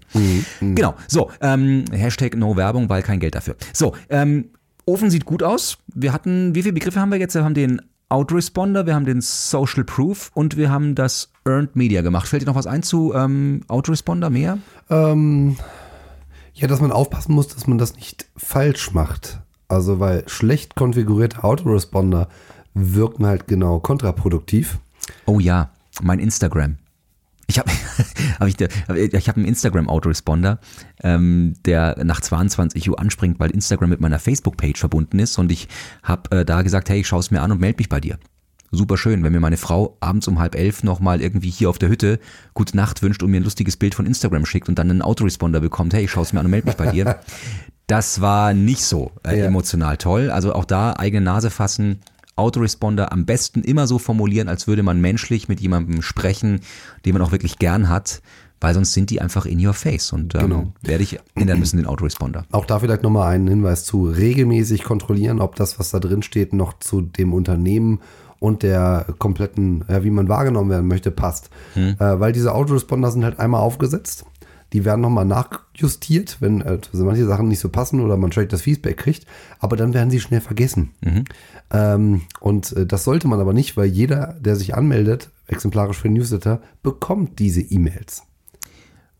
Genau. 0.60 0.96
So, 1.08 1.30
ähm, 1.42 1.86
Hashtag 1.92 2.36
No 2.36 2.58
Werbung, 2.58 2.90
weil 2.90 3.04
kein 3.04 3.20
Geld 3.20 3.36
dafür. 3.36 3.56
So, 3.72 3.96
ähm, 4.10 4.46
Ofen 4.86 5.12
sieht 5.12 5.26
gut 5.26 5.44
aus. 5.44 5.78
Wir 5.94 6.12
hatten, 6.12 6.56
wie 6.56 6.64
viele 6.64 6.74
Begriffe 6.74 7.00
haben 7.00 7.12
wir 7.12 7.20
jetzt? 7.20 7.36
Wir 7.36 7.44
haben 7.44 7.54
den 7.54 7.80
Autoresponder, 8.10 8.88
wir 8.88 8.96
haben 8.96 9.06
den 9.06 9.22
Social 9.22 9.84
Proof 9.84 10.32
und 10.34 10.58
wir 10.58 10.72
haben 10.72 10.96
das 10.96 11.32
Earned 11.46 11.76
Media 11.76 12.02
gemacht. 12.02 12.28
Fällt 12.28 12.42
dir 12.42 12.48
noch 12.48 12.56
was 12.56 12.66
ein 12.66 12.82
zu 12.82 13.14
ähm, 13.14 13.62
Autoresponder 13.68 14.32
mehr? 14.32 14.58
Ähm, 14.90 15.58
ja, 16.56 16.68
dass 16.68 16.82
man 16.82 16.92
aufpassen 16.92 17.34
muss, 17.34 17.48
dass 17.50 17.68
man 17.68 17.78
das 17.78 17.96
nicht 17.96 18.26
falsch 18.36 18.94
macht. 18.94 19.40
Also, 19.68 20.00
weil 20.00 20.28
schlecht 20.28 20.74
konfigurierte 20.76 21.44
Autoresponder 21.44 22.28
wirken 22.74 23.28
halt 23.28 23.48
genau 23.48 23.80
kontraproduktiv. 23.80 24.80
Oh 25.26 25.40
ja, 25.40 25.70
mein 26.02 26.18
Instagram. 26.18 26.78
Ich 27.50 27.58
habe 27.60 27.72
hab 28.40 28.48
ich, 28.48 29.14
ich 29.14 29.28
hab 29.28 29.36
einen 29.36 29.46
Instagram-Autoresponder, 29.46 30.60
ähm, 31.04 31.56
der 31.66 32.04
nach 32.04 32.22
22 32.22 32.90
Uhr 32.90 33.00
anspringt, 33.00 33.40
weil 33.40 33.50
Instagram 33.52 33.90
mit 33.90 34.00
meiner 34.00 34.20
Facebook-Page 34.20 34.80
verbunden 34.80 35.20
ist 35.20 35.38
und 35.40 35.52
ich 35.52 35.68
habe 36.04 36.32
äh, 36.38 36.46
da 36.46 36.62
gesagt, 36.62 36.90
hey, 36.90 37.00
ich 37.02 37.08
schaue 37.08 37.20
es 37.22 37.32
mir 37.32 37.42
an 37.42 37.52
und 37.52 37.60
melde 37.60 37.78
mich 37.80 37.90
bei 37.90 38.00
dir. 38.00 38.18
Super 38.72 38.98
schön, 38.98 39.24
wenn 39.24 39.32
mir 39.32 39.40
meine 39.40 39.58
Frau 39.58 39.98
abends 40.00 40.28
um 40.28 40.38
halb 40.38 40.54
elf 40.54 40.84
nochmal 40.84 41.22
irgendwie 41.22 41.50
hier 41.50 41.72
auf 41.72 41.80
der 41.80 41.90
Hütte 41.90 42.20
gute 42.54 42.78
Nacht 42.78 43.02
wünscht 43.02 43.24
und 43.24 43.32
mir 43.32 43.40
ein 43.40 43.44
lustiges 43.44 43.78
Bild 43.78 43.96
von 43.96 44.06
Instagram 44.06 44.46
schickt 44.46 44.70
und 44.70 44.78
dann 44.78 44.92
einen 44.92 45.02
Autoresponder 45.02 45.60
bekommt, 45.60 45.96
hey, 45.96 46.04
ich 46.04 46.12
schaue 46.12 46.22
es 46.24 46.34
mir 46.34 46.40
an 46.40 46.46
und 46.46 46.52
melde 46.52 46.68
mich 46.68 46.78
bei 46.78 46.92
dir. 46.92 47.20
Das 47.88 48.22
war 48.22 48.54
nicht 48.54 48.84
so 48.86 49.14
äh, 49.26 49.40
Ja. 49.40 49.46
emotional 49.46 49.98
toll. 49.98 50.30
Also 50.30 50.54
auch 50.54 50.66
da 50.66 50.94
eigene 50.94 51.22
Nase 51.26 51.50
fassen, 51.50 52.02
Autoresponder 52.40 53.12
am 53.12 53.26
besten 53.26 53.62
immer 53.62 53.86
so 53.88 54.00
formulieren, 54.00 54.48
als 54.50 54.68
würde 54.68 54.84
man 54.84 55.00
menschlich 55.02 55.48
mit 55.48 55.60
jemandem 55.60 56.02
sprechen, 56.02 56.62
den 57.06 57.14
man 57.14 57.22
auch 57.22 57.32
wirklich 57.32 57.60
gern 57.60 57.90
hat, 57.90 58.22
weil 58.62 58.74
sonst 58.74 58.94
sind 58.94 59.10
die 59.10 59.22
einfach 59.22 59.46
in 59.46 59.66
your 59.66 59.74
face 59.74 60.12
und 60.12 60.36
ähm, 60.36 60.42
Genau. 60.42 60.74
werde 60.82 61.04
ich 61.04 61.20
ändern 61.36 61.60
müssen 61.60 61.78
den 61.78 61.86
Autoresponder. 61.86 62.46
Auch 62.52 62.66
da 62.66 62.80
vielleicht 62.80 63.04
nochmal 63.04 63.34
einen 63.34 63.48
Hinweis 63.48 63.86
zu 63.86 64.06
regelmäßig 64.06 64.84
kontrollieren, 64.84 65.40
ob 65.40 65.56
das, 65.56 65.80
was 65.80 65.92
da 65.92 66.00
drin 66.00 66.24
steht, 66.24 66.52
noch 66.54 66.78
zu 66.80 67.02
dem 67.02 67.34
Unternehmen 67.34 68.00
und 68.40 68.64
der 68.64 69.06
kompletten, 69.18 69.84
ja, 69.90 70.04
wie 70.04 70.12
man 70.12 70.30
wahrgenommen 70.30 70.70
werden 70.70 70.88
möchte, 70.88 71.12
passt. 71.12 71.50
Äh, 71.76 71.94
weil 72.00 72.32
diese 72.34 72.54
Autoresponder 72.54 73.12
sind 73.12 73.24
halt 73.26 73.40
einmal 73.40 73.62
aufgesetzt. 73.62 74.26
Die 74.74 74.86
werden 74.86 75.02
nochmal 75.02 75.26
nachjustiert, 75.26 76.38
wenn 76.40 76.62
äh, 76.62 76.80
also 76.92 77.06
manche 77.06 77.26
Sachen 77.26 77.48
nicht 77.48 77.60
so 77.60 77.70
passen 77.70 78.02
oder 78.02 78.18
man 78.18 78.32
schlecht 78.32 78.54
das 78.54 78.62
Feedback 78.62 78.98
kriegt, 78.98 79.26
aber 79.60 79.76
dann 79.76 79.94
werden 79.94 80.10
sie 80.12 80.20
schnell 80.20 80.42
vergessen. 80.42 80.92
Ähm, 81.72 82.22
und 82.40 82.74
äh, 82.74 82.86
das 82.86 83.04
sollte 83.04 83.28
man 83.28 83.40
aber 83.40 83.54
nicht, 83.54 83.78
weil 83.78 83.88
jeder, 83.88 84.38
der 84.40 84.56
sich 84.56 84.76
anmeldet, 84.76 85.30
exemplarisch 85.48 85.98
für 86.00 86.10
Newsletter, 86.10 86.62
bekommt 86.84 87.40
diese 87.40 87.62
E-Mails. 87.62 88.24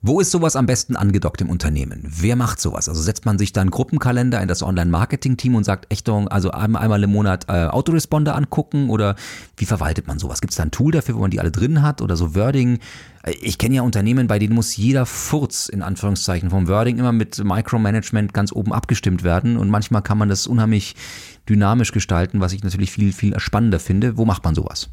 Wo 0.02 0.22
ist 0.22 0.32
sowas 0.32 0.56
am 0.56 0.66
besten 0.66 0.96
angedockt 0.96 1.42
im 1.42 1.50
Unternehmen? 1.50 2.06
Wer 2.06 2.38
macht 2.38 2.62
sowas? 2.62 2.88
Also 2.88 3.02
setzt 3.02 3.26
man 3.26 3.38
sich 3.38 3.52
dann 3.52 3.70
Gruppenkalender 3.70 4.42
in 4.42 4.48
das 4.48 4.64
Online-Marketing-Team 4.64 5.56
und 5.56 5.66
sagt, 5.66 5.92
echt, 5.92 6.08
also 6.08 6.52
einmal 6.52 6.82
einmal 6.82 7.04
im 7.04 7.12
Monat 7.12 7.48
äh, 7.50 7.66
Autoresponder 7.66 8.34
angucken 8.34 8.90
oder 8.90 9.18
wie 9.58 9.66
verwaltet 9.66 10.08
man 10.08 10.18
sowas? 10.18 10.40
Gibt 10.40 10.52
es 10.52 10.58
da 10.58 10.64
ein 10.64 10.72
Tool 10.72 10.94
dafür, 10.94 11.16
wo 11.16 11.20
man 11.20 11.32
die 11.32 11.42
alle 11.42 11.52
drin 11.52 11.82
hat 11.82 12.02
oder 12.02 12.16
so 12.16 12.34
Wording? 12.34 12.80
Äh, 13.24 13.34
Ich 13.42 13.58
kenne 13.58 13.76
ja 13.76 13.82
Unternehmen, 13.82 14.28
bei 14.28 14.40
denen 14.40 14.56
muss 14.56 14.78
jeder 14.78 15.06
Furz 15.06 15.68
in 15.68 15.82
Anführungszeichen 15.82 16.50
vom 16.50 16.70
Wording 16.70 16.98
immer 16.98 17.12
mit 17.12 17.44
Micromanagement 17.44 18.34
ganz 18.34 18.54
oben 18.54 18.72
abgestimmt 18.72 19.24
werden 19.24 19.58
und 19.58 19.70
manchmal 19.70 20.02
kann 20.02 20.18
man 20.18 20.30
das 20.30 20.48
unheimlich 20.48 20.96
dynamisch 21.50 21.92
gestalten, 21.92 22.40
was 22.40 22.54
ich 22.54 22.64
natürlich 22.64 22.92
viel, 22.92 23.12
viel 23.12 23.38
spannender 23.38 23.82
finde. 23.82 24.16
Wo 24.16 24.24
macht 24.24 24.46
man 24.46 24.56
sowas? 24.56 24.90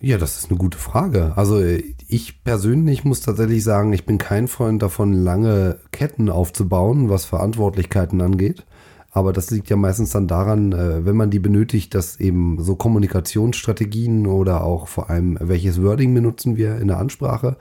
Ja, 0.00 0.16
das 0.16 0.38
ist 0.38 0.50
eine 0.50 0.58
gute 0.58 0.78
Frage. 0.78 1.32
Also 1.36 1.60
äh, 1.60 1.82
ich 2.06 2.44
persönlich 2.44 3.04
muss 3.04 3.20
tatsächlich 3.20 3.64
sagen, 3.64 3.92
ich 3.92 4.06
bin 4.06 4.18
kein 4.18 4.48
Freund 4.48 4.82
davon, 4.82 5.12
lange 5.12 5.78
Ketten 5.90 6.30
aufzubauen, 6.30 7.08
was 7.08 7.24
Verantwortlichkeiten 7.24 8.20
angeht. 8.20 8.64
Aber 9.10 9.32
das 9.32 9.50
liegt 9.50 9.68
ja 9.70 9.76
meistens 9.76 10.10
dann 10.10 10.28
daran, 10.28 10.72
äh, 10.72 11.04
wenn 11.04 11.16
man 11.16 11.30
die 11.30 11.40
benötigt, 11.40 11.94
dass 11.94 12.20
eben 12.20 12.62
so 12.62 12.76
Kommunikationsstrategien 12.76 14.26
oder 14.26 14.62
auch 14.62 14.86
vor 14.86 15.10
allem, 15.10 15.36
welches 15.40 15.82
Wording 15.82 16.14
benutzen 16.14 16.56
wir 16.56 16.78
in 16.78 16.88
der 16.88 16.98
Ansprache, 16.98 17.56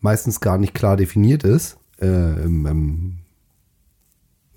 meistens 0.00 0.40
gar 0.40 0.58
nicht 0.58 0.74
klar 0.74 0.96
definiert 0.96 1.44
ist. 1.44 1.78
Äh, 2.00 2.42
im, 2.44 2.66
im, 2.66 3.18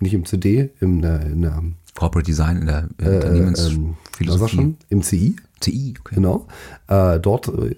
nicht 0.00 0.14
im 0.14 0.26
CD, 0.26 0.70
im, 0.80 1.02
äh, 1.02 1.24
in 1.26 1.42
der 1.42 1.62
Corporate 1.94 2.26
Design 2.26 2.58
in 2.58 2.66
der 2.66 2.88
äh, 3.00 3.06
ähm, 3.06 3.14
Unternehmensphilosophie. 3.16 4.56
schon? 4.56 4.76
Im 4.88 5.02
CI. 5.02 5.36
CI, 5.62 5.94
okay. 5.98 6.16
Genau. 6.16 6.46
Äh, 6.88 7.20
dort 7.20 7.48
äh, 7.48 7.76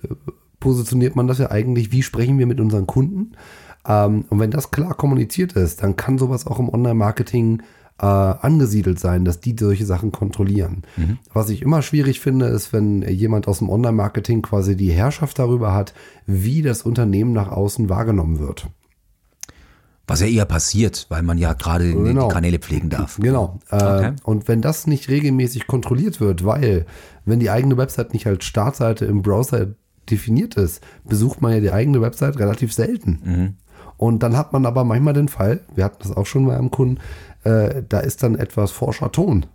positioniert 0.61 1.17
man 1.17 1.27
das 1.27 1.39
ja 1.39 1.51
eigentlich, 1.51 1.93
wie 1.93 2.03
sprechen 2.03 2.39
wir 2.39 2.47
mit 2.47 2.61
unseren 2.61 2.87
Kunden. 2.87 3.33
Ähm, 3.87 4.25
und 4.31 4.41
wenn 4.41 4.51
das 4.51 4.71
klar 4.71 4.95
kommuniziert 4.95 5.53
ist, 5.53 5.83
dann 5.83 5.97
kann 5.97 6.19
sowas 6.19 6.47
auch 6.47 6.59
im 6.59 6.69
Online-Marketing 6.69 7.63
äh, 8.01 8.07
angesiedelt 8.07 8.99
sein, 8.99 9.25
dass 9.25 9.41
die 9.41 9.55
solche 9.59 9.87
Sachen 9.87 10.11
kontrollieren. 10.11 10.83
Was 11.33 11.49
ich 11.51 11.63
immer 11.63 11.83
schwierig 11.83 12.21
finde, 12.21 12.47
ist, 12.47 12.73
wenn 12.73 13.03
jemand 13.03 13.47
aus 13.47 13.59
dem 13.59 13.71
Online-Marketing 13.71 14.43
quasi 14.43 14.77
die 14.77 14.91
Herrschaft 14.91 15.39
darüber 15.39 15.73
hat, 15.73 15.95
wie 16.27 16.63
das 16.63 16.83
Unternehmen 16.83 17.33
nach 17.33 17.51
außen 17.53 17.89
wahrgenommen 17.89 18.41
wird. 18.41 18.67
Was 20.07 20.21
ja 20.21 20.27
eher 20.27 20.45
passiert, 20.45 21.07
weil 21.09 21.23
man 21.23 21.39
ja 21.39 21.55
gerade 21.55 21.87
die- 21.87 21.93
Genau. 21.95 22.29
die 22.29 22.35
Kanäle 22.35 22.59
pflegen 22.59 22.91
darf. 22.91 23.17
Genau. 23.21 23.59
Äh, 23.71 23.77
Okay. 23.77 24.13
Und 24.25 24.49
wenn 24.49 24.61
das 24.61 24.87
nicht 24.87 25.09
regelmäßig 25.09 25.67
kontrolliert 25.67 26.21
wird, 26.21 26.45
weil 26.45 26.85
wenn 27.25 27.41
die 27.41 27.49
eigene 27.51 27.77
Website 27.79 28.13
nicht 28.13 28.27
als 28.27 28.45
Startseite 28.45 29.07
im 29.07 29.23
Browser 29.23 29.69
definiert 30.11 30.57
ist, 30.57 30.83
besucht 31.05 31.41
man 31.41 31.53
ja 31.55 31.61
die 31.61 31.73
eigene 31.73 32.03
Website 32.03 32.39
relativ 32.39 32.75
selten. 32.75 33.57
Und 33.97 34.23
dann 34.23 34.37
hat 34.37 34.53
man 34.53 34.67
aber 34.67 34.85
manchmal 34.85 35.15
den 35.15 35.29
Fall, 35.29 35.61
wir 35.75 35.85
hatten 35.85 36.03
das 36.03 36.15
auch 36.15 36.27
schon 36.27 36.45
bei 36.47 36.55
einem 36.57 36.71
Kunden, 36.71 36.99
äh, 37.45 37.83
da 37.89 38.01
ist 38.01 38.23
dann 38.23 38.35
etwas 38.35 38.73
forscher 38.73 39.11
Ton. 39.13 39.47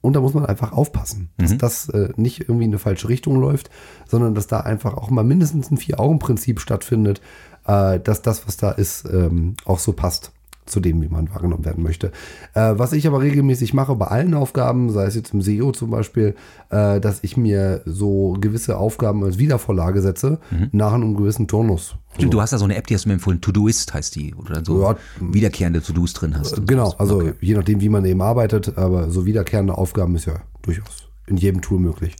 Und 0.00 0.14
da 0.16 0.20
muss 0.20 0.34
man 0.34 0.46
einfach 0.46 0.72
aufpassen, 0.72 1.30
dass 1.38 1.56
das 1.58 1.88
äh, 1.88 2.10
nicht 2.16 2.40
irgendwie 2.40 2.64
in 2.64 2.70
eine 2.70 2.78
falsche 2.78 3.08
Richtung 3.08 3.40
läuft, 3.40 3.70
sondern 4.06 4.34
dass 4.34 4.46
da 4.48 4.60
einfach 4.60 4.94
auch 4.94 5.10
mal 5.10 5.24
mindestens 5.24 5.70
ein 5.70 5.76
Vier-Augen-Prinzip 5.76 6.60
stattfindet, 6.60 7.20
äh, 7.66 7.98
dass 8.00 8.22
das, 8.22 8.46
was 8.46 8.56
da 8.56 8.70
ist, 8.72 9.04
ähm, 9.12 9.54
auch 9.64 9.78
so 9.78 9.92
passt 9.92 10.32
zu 10.64 10.78
dem, 10.78 11.02
wie 11.02 11.08
man 11.08 11.28
wahrgenommen 11.34 11.64
werden 11.64 11.82
möchte. 11.82 12.12
Äh, 12.54 12.74
was 12.76 12.92
ich 12.92 13.08
aber 13.08 13.20
regelmäßig 13.20 13.74
mache 13.74 13.96
bei 13.96 14.06
allen 14.06 14.32
Aufgaben, 14.32 14.90
sei 14.90 15.06
es 15.06 15.16
jetzt 15.16 15.34
im 15.34 15.42
SEO 15.42 15.72
zum 15.72 15.90
Beispiel, 15.90 16.36
äh, 16.70 17.00
dass 17.00 17.24
ich 17.24 17.36
mir 17.36 17.82
so 17.84 18.36
gewisse 18.40 18.76
Aufgaben 18.78 19.24
als 19.24 19.38
Wiedervorlage 19.38 20.00
setze, 20.00 20.38
nach 20.70 20.92
einem 20.92 21.16
gewissen 21.16 21.48
Turnus. 21.48 21.96
Stimmt, 22.14 22.32
du 22.32 22.40
hast 22.40 22.52
da 22.52 22.58
so 22.58 22.64
eine 22.64 22.76
App, 22.76 22.86
die 22.86 22.94
hast 22.94 23.04
du 23.06 23.08
mir 23.08 23.14
empfohlen, 23.14 23.40
Todoist 23.40 23.92
heißt 23.92 24.14
die, 24.14 24.34
dann 24.48 24.64
so 24.64 24.80
Ja. 24.82 24.96
wiederkehrende 25.20 25.82
To-Dos 25.82 26.12
drin 26.12 26.38
hast. 26.38 26.56
und 26.56 26.68
Genau, 26.68 26.86
sowas. 26.90 27.00
also 27.00 27.16
Okay. 27.16 27.32
je 27.40 27.54
nachdem, 27.54 27.80
wie 27.80 27.88
man 27.88 28.04
eben 28.04 28.22
arbeitet, 28.22 28.78
aber 28.78 29.10
so 29.10 29.26
wiederkehrende 29.26 29.76
Aufgaben 29.76 30.14
ist 30.14 30.26
ja 30.26 30.42
durchaus 30.62 31.08
in 31.26 31.38
jedem 31.38 31.60
Tool 31.60 31.80
möglich. 31.80 32.14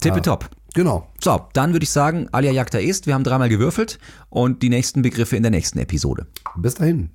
Tippetopp. 0.00 0.48
Genau. 0.74 1.08
So, 1.22 1.40
dann 1.52 1.72
würde 1.72 1.84
ich 1.84 1.90
sagen, 1.90 2.28
Alia 2.32 2.52
Jagda 2.52 2.78
ist, 2.78 3.06
wir 3.06 3.14
haben 3.14 3.24
dreimal 3.24 3.48
gewürfelt 3.48 3.98
und 4.28 4.62
die 4.62 4.68
nächsten 4.68 5.02
Begriffe 5.02 5.36
in 5.36 5.42
der 5.42 5.50
nächsten 5.50 5.78
Episode. 5.78 6.26
Bis 6.56 6.74
dahin. 6.74 7.10